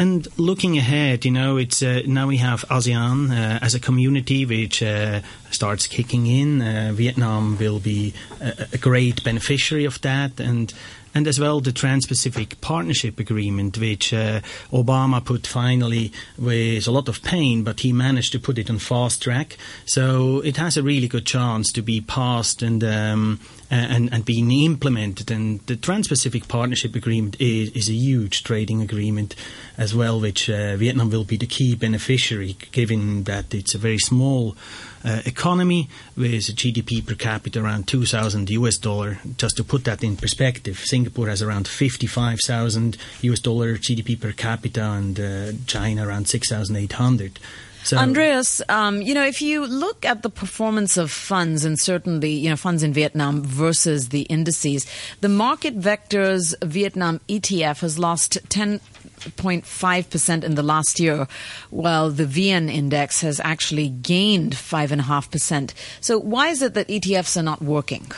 And 0.00 0.26
looking 0.38 0.78
ahead, 0.78 1.26
you 1.26 1.30
know, 1.30 1.58
it's 1.58 1.82
uh, 1.82 2.00
now 2.06 2.26
we 2.26 2.38
have 2.38 2.64
ASEAN 2.70 3.30
uh, 3.30 3.58
as 3.60 3.74
a 3.74 3.78
community 3.78 4.46
which 4.46 4.82
uh, 4.82 5.20
starts 5.50 5.86
kicking 5.86 6.26
in. 6.26 6.62
Uh, 6.62 6.92
Vietnam 6.94 7.58
will 7.58 7.80
be 7.80 8.14
a, 8.40 8.66
a, 8.72 8.78
great 8.78 9.22
beneficiary 9.22 9.84
of 9.84 10.00
that, 10.00 10.40
and 10.40 10.72
and 11.14 11.26
as 11.26 11.38
well 11.38 11.60
the 11.60 11.70
Trans-Pacific 11.70 12.62
Partnership 12.62 13.20
Agreement, 13.20 13.76
which 13.76 14.14
uh, 14.14 14.40
Obama 14.72 15.22
put 15.22 15.46
finally 15.46 16.12
with 16.38 16.88
a 16.88 16.90
lot 16.90 17.06
of 17.06 17.22
pain, 17.22 17.62
but 17.62 17.80
he 17.80 17.92
managed 17.92 18.32
to 18.32 18.38
put 18.38 18.56
it 18.56 18.70
on 18.70 18.78
fast 18.78 19.22
track. 19.22 19.58
So 19.84 20.40
it 20.40 20.56
has 20.56 20.78
a 20.78 20.82
really 20.82 21.08
good 21.08 21.26
chance 21.26 21.70
to 21.72 21.82
be 21.82 22.00
passed 22.00 22.62
and 22.62 22.82
um, 22.82 23.38
and, 23.70 24.12
and 24.12 24.24
being 24.24 24.50
implemented. 24.50 25.30
And 25.30 25.60
the 25.66 25.76
Trans-Pacific 25.76 26.48
Partnership 26.48 26.96
Agreement 26.96 27.36
is, 27.40 27.70
is 27.70 27.88
a 27.88 27.94
huge 27.94 28.42
trading 28.42 28.82
agreement 28.82 29.36
as 29.78 29.94
well, 29.94 30.20
which 30.20 30.50
uh, 30.50 30.76
Vietnam 30.76 31.10
will 31.10 31.24
be 31.24 31.36
the 31.36 31.46
key 31.46 31.74
beneficiary, 31.76 32.56
given 32.72 33.24
that 33.24 33.54
it's 33.54 33.74
a 33.74 33.78
very 33.78 33.98
small 33.98 34.56
uh, 35.04 35.22
economy 35.24 35.88
with 36.16 36.48
a 36.48 36.52
GDP 36.52 37.06
per 37.06 37.14
capita 37.14 37.62
around 37.62 37.86
2,000 37.86 38.50
US 38.50 38.76
dollar. 38.76 39.18
Just 39.36 39.56
to 39.56 39.64
put 39.64 39.84
that 39.84 40.02
in 40.02 40.16
perspective, 40.16 40.78
Singapore 40.78 41.28
has 41.28 41.40
around 41.40 41.68
55,000 41.68 42.96
US 43.22 43.38
dollar 43.38 43.76
GDP 43.76 44.20
per 44.20 44.32
capita, 44.32 44.82
and 44.82 45.18
uh, 45.20 45.52
China 45.66 46.06
around 46.06 46.28
6,800. 46.28 47.38
So, 47.82 47.96
Andreas, 47.96 48.60
um, 48.68 49.00
you 49.00 49.14
know, 49.14 49.24
if 49.24 49.40
you 49.40 49.66
look 49.66 50.04
at 50.04 50.22
the 50.22 50.30
performance 50.30 50.96
of 50.96 51.10
funds 51.10 51.64
and 51.64 51.78
certainly, 51.78 52.32
you 52.32 52.50
know, 52.50 52.56
funds 52.56 52.82
in 52.82 52.92
Vietnam 52.92 53.42
versus 53.42 54.10
the 54.10 54.22
indices, 54.22 54.86
the 55.20 55.28
market 55.28 55.78
vectors 55.78 56.54
Vietnam 56.62 57.20
ETF 57.28 57.80
has 57.80 57.98
lost 57.98 58.38
10 58.50 58.80
0.5% 59.20 60.44
in 60.44 60.54
the 60.54 60.62
last 60.62 60.98
year, 60.98 61.28
while 61.68 62.10
the 62.10 62.24
VN 62.24 62.72
index 62.72 63.20
has 63.20 63.38
actually 63.40 63.88
gained 63.88 64.54
5.5%. 64.54 65.74
So, 66.00 66.18
why 66.18 66.48
is 66.48 66.62
it 66.62 66.74
that 66.74 66.88
ETFs 66.88 67.36
are 67.36 67.42
not 67.42 67.60
working? 67.60 68.10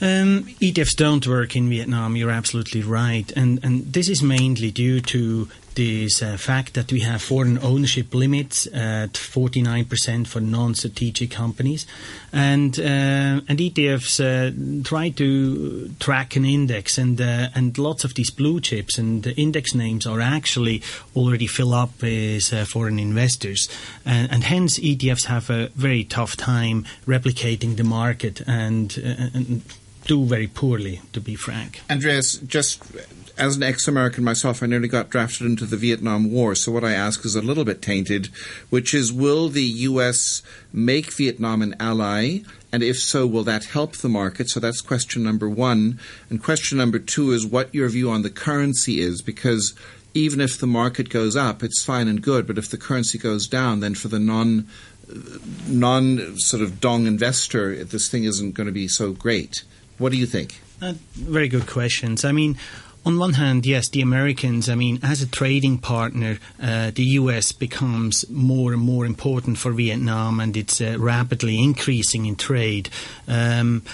Um, 0.00 0.44
ETFs 0.60 0.94
don't 0.94 1.26
work 1.26 1.56
in 1.56 1.70
Vietnam. 1.70 2.16
You're 2.16 2.30
absolutely 2.30 2.82
right, 2.82 3.32
and 3.34 3.58
and 3.64 3.90
this 3.92 4.10
is 4.10 4.22
mainly 4.22 4.70
due 4.70 5.00
to 5.00 5.48
this 5.76 6.22
uh, 6.22 6.36
fact 6.36 6.74
that 6.74 6.90
we 6.90 7.00
have 7.00 7.22
foreign 7.22 7.58
ownership 7.58 8.12
limits 8.14 8.66
at 8.66 9.12
49% 9.12 10.26
for 10.26 10.40
non-strategic 10.40 11.30
companies, 11.30 11.86
and 12.32 12.78
uh, 12.80 13.40
and 13.48 13.58
ETFs 13.58 14.18
uh, 14.20 14.82
try 14.82 15.10
to 15.10 15.88
track 16.00 16.34
an 16.34 16.44
index, 16.44 16.98
and 16.98 17.20
uh, 17.20 17.48
and 17.54 17.78
lots 17.78 18.04
of 18.04 18.14
these 18.14 18.30
blue 18.30 18.60
chips 18.60 18.98
and 18.98 19.22
the 19.22 19.34
index 19.36 19.74
names 19.74 20.06
are 20.06 20.20
actually 20.20 20.82
already 21.14 21.46
fill 21.46 21.74
up 21.74 21.90
with 22.02 22.52
uh, 22.52 22.64
foreign 22.64 22.98
investors, 22.98 23.68
and, 24.04 24.30
and, 24.32 24.44
hence 24.44 24.78
ETFs 24.78 25.26
have 25.26 25.50
a 25.50 25.68
very 25.76 26.04
tough 26.04 26.36
time 26.36 26.84
replicating 27.06 27.76
the 27.76 27.84
market 27.84 28.40
and, 28.46 28.98
uh, 29.04 29.36
and 29.36 29.62
do 30.06 30.24
very 30.24 30.46
poorly, 30.46 31.00
to 31.12 31.20
be 31.20 31.34
frank. 31.34 31.82
Andreas, 31.90 32.38
just 32.38 32.82
as 33.38 33.56
an 33.56 33.62
ex-American 33.62 34.24
myself, 34.24 34.62
I 34.62 34.66
nearly 34.66 34.88
got 34.88 35.10
drafted 35.10 35.46
into 35.46 35.66
the 35.66 35.76
Vietnam 35.76 36.30
War. 36.30 36.54
So 36.54 36.72
what 36.72 36.84
I 36.84 36.92
ask 36.92 37.24
is 37.24 37.36
a 37.36 37.42
little 37.42 37.64
bit 37.64 37.82
tainted, 37.82 38.28
which 38.70 38.94
is, 38.94 39.12
will 39.12 39.48
the 39.48 39.62
U.S. 39.62 40.42
make 40.72 41.12
Vietnam 41.12 41.62
an 41.62 41.76
ally? 41.78 42.40
And 42.72 42.82
if 42.82 42.98
so, 42.98 43.26
will 43.26 43.44
that 43.44 43.66
help 43.66 43.96
the 43.96 44.08
market? 44.08 44.48
So 44.48 44.60
that's 44.60 44.80
question 44.80 45.22
number 45.22 45.48
one. 45.48 46.00
And 46.30 46.42
question 46.42 46.78
number 46.78 46.98
two 46.98 47.32
is 47.32 47.46
what 47.46 47.74
your 47.74 47.88
view 47.88 48.10
on 48.10 48.22
the 48.22 48.30
currency 48.30 49.00
is, 49.00 49.22
because 49.22 49.74
even 50.14 50.40
if 50.40 50.58
the 50.58 50.66
market 50.66 51.10
goes 51.10 51.36
up, 51.36 51.62
it's 51.62 51.84
fine 51.84 52.08
and 52.08 52.22
good. 52.22 52.46
But 52.46 52.58
if 52.58 52.70
the 52.70 52.78
currency 52.78 53.18
goes 53.18 53.46
down, 53.46 53.80
then 53.80 53.94
for 53.94 54.08
the 54.08 54.18
non 54.18 54.66
non 55.68 56.38
sort 56.38 56.62
of 56.62 56.80
dong 56.80 57.06
investor, 57.06 57.84
this 57.84 58.08
thing 58.08 58.24
isn't 58.24 58.54
going 58.54 58.66
to 58.66 58.72
be 58.72 58.88
so 58.88 59.12
great. 59.12 59.62
What 59.98 60.12
do 60.12 60.18
you 60.18 60.26
think? 60.26 60.60
Uh, 60.80 60.94
very 61.14 61.48
good 61.48 61.66
questions. 61.66 62.24
I 62.24 62.32
mean, 62.32 62.58
on 63.06 63.18
one 63.20 63.34
hand, 63.34 63.64
yes, 63.64 63.88
the 63.88 64.00
Americans, 64.00 64.68
I 64.68 64.74
mean, 64.74 64.98
as 65.02 65.22
a 65.22 65.28
trading 65.28 65.78
partner, 65.78 66.38
uh, 66.60 66.90
the 66.92 67.04
US 67.20 67.52
becomes 67.52 68.28
more 68.28 68.72
and 68.72 68.82
more 68.82 69.06
important 69.06 69.58
for 69.58 69.70
Vietnam 69.70 70.40
and 70.40 70.56
it's 70.56 70.80
uh, 70.80 70.96
rapidly 70.98 71.62
increasing 71.62 72.26
in 72.26 72.34
trade. 72.34 72.90
Um, 73.28 73.84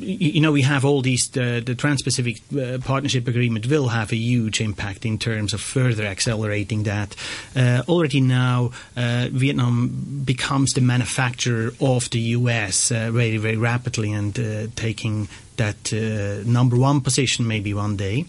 you 0.00 0.40
know, 0.40 0.52
we 0.52 0.62
have 0.62 0.84
all 0.84 1.02
these, 1.02 1.36
uh, 1.36 1.60
the 1.64 1.74
Trans 1.74 2.02
Pacific 2.02 2.40
uh, 2.56 2.78
Partnership 2.78 3.26
Agreement 3.26 3.66
will 3.66 3.88
have 3.88 4.12
a 4.12 4.16
huge 4.16 4.60
impact 4.60 5.04
in 5.04 5.18
terms 5.18 5.52
of 5.52 5.60
further 5.60 6.04
accelerating 6.04 6.84
that. 6.84 7.16
Uh, 7.56 7.82
already 7.88 8.20
now, 8.20 8.70
uh, 8.96 9.28
Vietnam 9.32 10.22
becomes 10.24 10.74
the 10.74 10.80
manufacturer 10.80 11.72
of 11.80 12.08
the 12.10 12.20
US 12.20 12.92
uh, 12.92 13.10
very, 13.10 13.36
very 13.36 13.56
rapidly 13.56 14.12
and 14.12 14.38
uh, 14.38 14.66
taking 14.76 15.28
that 15.58 15.92
number 16.46 16.76
one 16.76 17.00
position 17.00 17.46
maybe 17.46 17.74
one 17.74 17.96
day. 17.96 18.24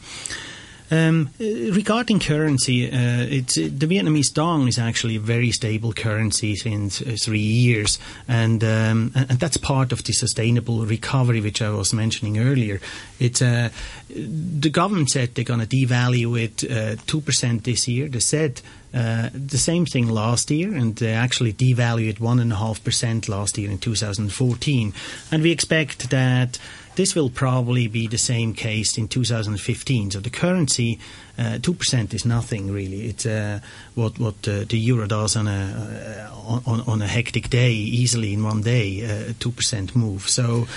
Um, 0.91 1.29
regarding 1.39 2.19
currency, 2.19 2.87
uh, 2.87 3.21
it's, 3.29 3.55
the 3.55 3.69
Vietnamese 3.69 4.33
dong 4.33 4.67
is 4.67 4.79
actually 4.79 5.17
a 5.17 5.19
very 5.19 5.51
stable 5.51 5.93
currency 5.93 6.55
since 6.55 7.01
uh, 7.01 7.15
three 7.21 7.39
years, 7.39 7.99
and, 8.27 8.63
um, 8.63 9.11
and 9.13 9.39
that's 9.39 9.57
part 9.57 9.91
of 9.91 10.03
the 10.03 10.13
sustainable 10.13 10.85
recovery 10.85 11.41
which 11.41 11.61
I 11.61 11.69
was 11.69 11.93
mentioning 11.93 12.39
earlier. 12.39 12.81
It's 13.19 13.41
uh, 13.41 13.69
the 14.09 14.71
government 14.71 15.09
said 15.09 15.35
they're 15.35 15.45
going 15.45 15.59
to 15.59 15.67
devalue 15.67 16.41
it 16.41 16.63
uh, 16.69 16.99
two 17.05 17.21
percent 17.21 17.65
this 17.65 17.87
year. 17.87 18.07
They 18.07 18.19
said 18.19 18.61
uh, 18.91 19.29
the 19.33 19.59
same 19.59 19.85
thing 19.85 20.07
last 20.09 20.49
year, 20.49 20.73
and 20.73 20.95
they 20.95 21.13
actually 21.13 21.53
devalued 21.53 22.17
1.5% 22.17 23.29
last 23.29 23.57
year 23.59 23.69
in 23.69 23.77
2014. 23.77 24.93
And 25.31 25.43
we 25.43 25.51
expect 25.51 26.09
that 26.09 26.57
this 26.99 27.15
will 27.15 27.29
probably 27.29 27.87
be 27.87 28.07
the 28.07 28.17
same 28.17 28.53
case 28.53 28.97
in 28.97 29.07
2015. 29.07 30.11
So 30.11 30.19
the 30.19 30.29
currency, 30.29 30.99
uh, 31.37 31.57
two 31.57 31.73
percent 31.73 32.13
is 32.13 32.25
nothing 32.25 32.73
really. 32.73 33.07
It's 33.07 33.25
uh, 33.25 33.61
what 33.95 34.19
what 34.19 34.45
uh, 34.45 34.65
the 34.67 34.77
euro 34.77 35.07
does 35.07 35.37
on 35.37 35.47
a 35.47 36.29
uh, 36.29 36.61
on, 36.65 36.81
on 36.81 37.01
a 37.01 37.07
hectic 37.07 37.49
day, 37.49 37.71
easily 37.71 38.33
in 38.33 38.43
one 38.43 38.63
day, 38.63 38.87
uh, 39.05 39.33
two 39.39 39.51
percent 39.51 39.95
move. 39.95 40.27
So. 40.27 40.67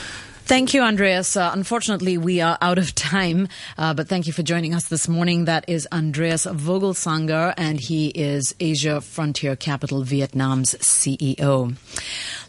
Thank 0.53 0.75
you, 0.75 0.83
Andreas. 0.83 1.35
Uh, 1.35 1.51
unfortunately, 1.55 2.19
we 2.19 2.43
are 2.43 2.59
out 2.61 2.77
of 2.77 2.95
time, 2.95 3.49
uh, 3.79 3.95
but 3.95 4.07
thank 4.07 4.27
you 4.27 4.35
for 4.35 4.43
joining 4.43 4.75
us 4.75 4.89
this 4.89 5.09
morning. 5.09 5.47
That 5.47 5.65
is 5.67 5.89
Andreas 5.91 6.45
Vogelsanger, 6.45 7.55
and 7.57 7.81
he 7.81 8.09
is 8.09 8.55
Asia 8.61 9.01
Frontier 9.01 9.57
Capital 9.57 10.03
Vietnam's 10.03 10.75
CEO. 10.75 11.75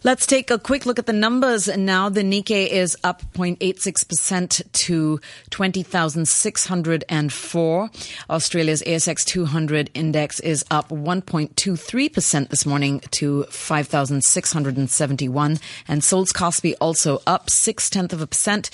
Let's 0.03 0.25
take 0.25 0.51
a 0.51 0.59
quick 0.59 0.85
look 0.85 0.99
at 0.99 1.05
the 1.05 1.13
numbers 1.13 1.69
now. 1.69 2.09
The 2.09 2.23
Nikkei 2.23 2.67
is 2.67 2.97
up 3.05 3.23
0.86% 3.35 4.69
to 4.73 5.21
20,604. 5.49 7.89
Australia's 8.29 8.83
ASX 8.83 9.23
200 9.23 9.89
index 9.93 10.41
is 10.41 10.65
up 10.69 10.89
1.23% 10.89 12.49
this 12.49 12.65
morning 12.65 12.99
to 13.11 13.43
5,671. 13.43 15.59
And 15.87 16.03
Seoul's 16.03 16.33
Kospi 16.33 16.73
also 16.81 17.21
up 17.25 17.49
six 17.49 17.92
tenth 17.93 18.13
of 18.13 18.21
a 18.21 18.27
percent 18.27 18.69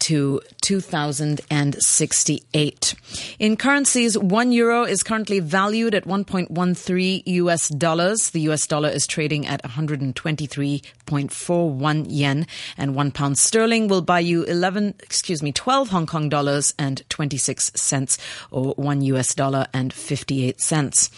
to 0.00 0.40
2,068. 0.64 2.94
In 3.38 3.56
currencies, 3.58 4.16
one 4.16 4.50
euro 4.50 4.84
is 4.84 5.02
currently 5.02 5.38
valued 5.38 5.94
at 5.94 6.06
1.13 6.06 7.22
US 7.26 7.68
dollars. 7.68 8.30
The 8.30 8.40
US 8.48 8.66
dollar 8.66 8.88
is 8.88 9.06
trading 9.06 9.46
at 9.46 9.62
123.41 9.62 12.06
yen, 12.08 12.46
and 12.78 12.94
one 12.94 13.10
pound 13.10 13.36
sterling 13.36 13.88
will 13.88 14.00
buy 14.00 14.20
you 14.20 14.44
11, 14.44 14.94
excuse 15.00 15.42
me, 15.42 15.52
12 15.52 15.90
Hong 15.90 16.06
Kong 16.06 16.30
dollars 16.30 16.72
and 16.78 17.02
26 17.10 17.72
cents, 17.74 18.16
or 18.50 18.72
one 18.76 19.02
US 19.02 19.34
dollar 19.34 19.66
and 19.74 19.92
58 19.92 20.62
cents. 20.62 21.10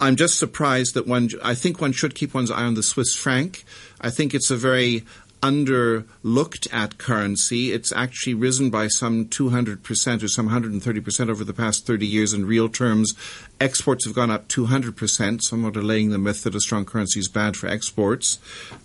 I'm 0.00 0.16
just 0.16 0.38
surprised 0.38 0.94
that 0.94 1.06
one. 1.06 1.30
I 1.42 1.54
think 1.54 1.80
one 1.80 1.92
should 1.92 2.16
keep 2.16 2.34
one's 2.34 2.50
eye 2.50 2.64
on 2.64 2.74
the 2.74 2.82
Swiss 2.82 3.14
franc. 3.14 3.64
I 4.00 4.10
think 4.10 4.34
it's 4.34 4.50
a 4.50 4.56
very 4.56 5.04
underlooked 5.44 6.72
at 6.72 6.96
currency. 6.96 7.70
It's 7.70 7.92
actually 7.92 8.32
risen 8.32 8.70
by 8.70 8.88
some 8.88 9.26
200% 9.26 10.22
or 10.22 10.28
some 10.28 10.48
130% 10.48 11.28
over 11.28 11.44
the 11.44 11.52
past 11.52 11.86
30 11.86 12.06
years 12.06 12.32
in 12.32 12.46
real 12.46 12.70
terms. 12.70 13.12
Exports 13.60 14.06
have 14.06 14.14
gone 14.14 14.30
up 14.30 14.48
200%, 14.48 15.42
somewhat 15.42 15.76
allaying 15.76 16.10
the 16.10 16.18
myth 16.18 16.44
that 16.44 16.54
a 16.54 16.60
strong 16.60 16.86
currency 16.86 17.20
is 17.20 17.28
bad 17.28 17.58
for 17.58 17.66
exports. 17.66 18.38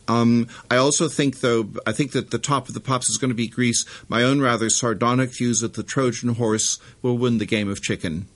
Um, 0.10 0.50
I 0.70 0.76
also 0.76 1.08
think, 1.08 1.40
though, 1.40 1.70
I 1.88 1.94
think 1.94 2.12
that 2.12 2.32
the 2.32 2.38
top 2.38 2.68
of 2.68 2.74
the 2.74 2.82
pops 2.82 3.10
is 3.10 3.18
going 3.18 3.32
to 3.32 3.36
be 3.36 3.48
Greece. 3.48 3.86
My 4.10 4.22
own 4.22 4.42
rather 4.42 4.70
sardonic 4.70 5.30
views 5.30 5.62
that 5.62 5.76
the 5.76 5.84
Trojan 5.84 6.36
horse 6.36 6.78
will 7.02 7.18
win 7.18 7.38
the 7.38 7.46
game 7.46 7.70
of 7.70 7.82
chicken. 7.82 8.28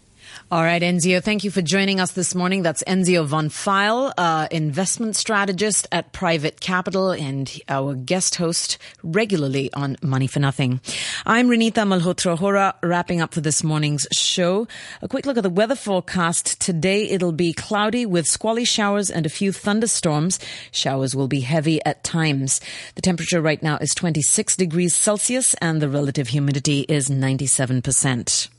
All 0.51 0.61
right, 0.61 0.81
Enzio, 0.83 1.23
thank 1.23 1.43
you 1.43 1.49
for 1.49 1.63
joining 1.63 1.99
us 1.99 2.11
this 2.11 2.35
morning. 2.35 2.61
That's 2.61 2.83
Enzio 2.83 3.25
von 3.25 3.49
Pfeil, 3.49 4.13
uh, 4.17 4.47
investment 4.51 5.15
strategist 5.15 5.87
at 5.91 6.11
Private 6.11 6.59
Capital 6.59 7.09
and 7.09 7.51
our 7.67 7.95
guest 7.95 8.35
host 8.35 8.77
regularly 9.01 9.73
on 9.73 9.97
Money 10.03 10.27
for 10.27 10.39
Nothing. 10.39 10.79
I'm 11.25 11.47
Renita 11.47 11.87
Malhotra 11.87 12.37
Hora, 12.37 12.75
wrapping 12.83 13.19
up 13.19 13.33
for 13.33 13.41
this 13.41 13.63
morning's 13.63 14.05
show. 14.11 14.67
A 15.01 15.07
quick 15.07 15.25
look 15.25 15.37
at 15.37 15.43
the 15.43 15.49
weather 15.49 15.75
forecast. 15.75 16.61
Today 16.61 17.09
it'll 17.09 17.31
be 17.31 17.53
cloudy 17.53 18.05
with 18.05 18.27
squally 18.27 18.65
showers 18.65 19.09
and 19.09 19.25
a 19.25 19.29
few 19.29 19.51
thunderstorms. 19.51 20.39
Showers 20.71 21.15
will 21.15 21.27
be 21.27 21.39
heavy 21.39 21.83
at 21.83 22.03
times. 22.03 22.61
The 22.93 23.01
temperature 23.01 23.41
right 23.41 23.63
now 23.63 23.77
is 23.77 23.95
26 23.95 24.55
degrees 24.57 24.93
Celsius 24.93 25.55
and 25.55 25.81
the 25.81 25.89
relative 25.89 26.27
humidity 26.27 26.81
is 26.81 27.09
97%. 27.09 28.49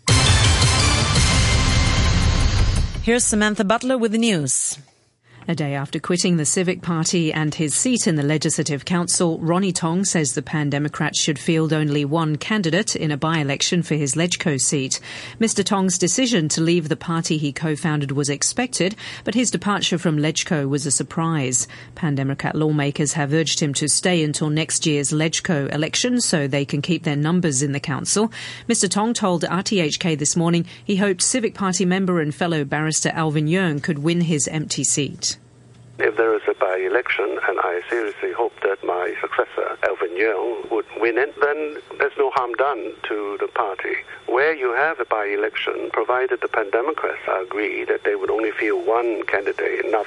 Here's 3.04 3.22
Samantha 3.22 3.64
Butler 3.64 3.98
with 3.98 4.12
the 4.12 4.18
news. 4.18 4.78
A 5.46 5.54
day 5.54 5.74
after 5.74 6.00
quitting 6.00 6.38
the 6.38 6.46
Civic 6.46 6.80
Party 6.80 7.30
and 7.30 7.54
his 7.54 7.74
seat 7.74 8.06
in 8.06 8.14
the 8.14 8.22
Legislative 8.22 8.86
Council, 8.86 9.38
Ronny 9.40 9.72
Tong 9.72 10.06
says 10.06 10.32
the 10.32 10.40
Pan 10.40 10.70
Democrats 10.70 11.20
should 11.20 11.38
field 11.38 11.70
only 11.70 12.02
one 12.02 12.36
candidate 12.36 12.96
in 12.96 13.10
a 13.10 13.18
by-election 13.18 13.82
for 13.82 13.94
his 13.94 14.14
Legco 14.14 14.58
seat. 14.58 15.00
Mr 15.38 15.62
Tong's 15.62 15.98
decision 15.98 16.48
to 16.48 16.62
leave 16.62 16.88
the 16.88 16.96
party 16.96 17.36
he 17.36 17.52
co-founded 17.52 18.10
was 18.10 18.30
expected, 18.30 18.96
but 19.24 19.34
his 19.34 19.50
departure 19.50 19.98
from 19.98 20.16
Legco 20.16 20.66
was 20.66 20.86
a 20.86 20.90
surprise. 20.90 21.68
Pan 21.94 22.14
Democrat 22.14 22.54
lawmakers 22.54 23.12
have 23.12 23.34
urged 23.34 23.60
him 23.60 23.74
to 23.74 23.86
stay 23.86 24.24
until 24.24 24.48
next 24.48 24.86
year's 24.86 25.12
Legco 25.12 25.70
election 25.74 26.22
so 26.22 26.48
they 26.48 26.64
can 26.64 26.80
keep 26.80 27.02
their 27.02 27.16
numbers 27.16 27.62
in 27.62 27.72
the 27.72 27.80
council. 27.80 28.32
Mr 28.66 28.88
Tong 28.88 29.12
told 29.12 29.42
RTHK 29.42 30.18
this 30.18 30.36
morning 30.36 30.64
he 30.82 30.96
hoped 30.96 31.20
Civic 31.20 31.52
Party 31.52 31.84
member 31.84 32.18
and 32.22 32.34
fellow 32.34 32.64
barrister 32.64 33.10
Alvin 33.10 33.46
Yeung 33.46 33.82
could 33.82 33.98
win 33.98 34.22
his 34.22 34.48
empty 34.48 34.84
seat. 34.84 35.33
If 35.98 36.16
there 36.16 36.34
is 36.34 36.42
a 36.48 36.54
by-election, 36.54 37.38
and 37.48 37.60
I 37.60 37.80
seriously 37.88 38.32
hope 38.32 38.52
that 38.62 38.82
my 38.82 39.14
successor, 39.20 39.78
Alvin 39.84 40.16
Yeung, 40.18 40.68
would 40.72 40.86
win 40.98 41.16
it, 41.18 41.38
then 41.40 41.78
there's 41.98 42.18
no 42.18 42.30
harm 42.30 42.52
done 42.54 42.94
to 43.04 43.38
the 43.38 43.46
party. 43.46 43.94
Where 44.26 44.52
you 44.52 44.74
have 44.74 44.98
a 44.98 45.04
by-election, 45.04 45.90
provided 45.92 46.40
the 46.40 46.48
Pan 46.48 46.70
Democrats 46.70 47.22
agree 47.28 47.84
that 47.84 48.02
they 48.02 48.16
would 48.16 48.30
only 48.30 48.50
field 48.50 48.84
one 48.88 49.22
candidate, 49.26 49.88
not 49.88 50.02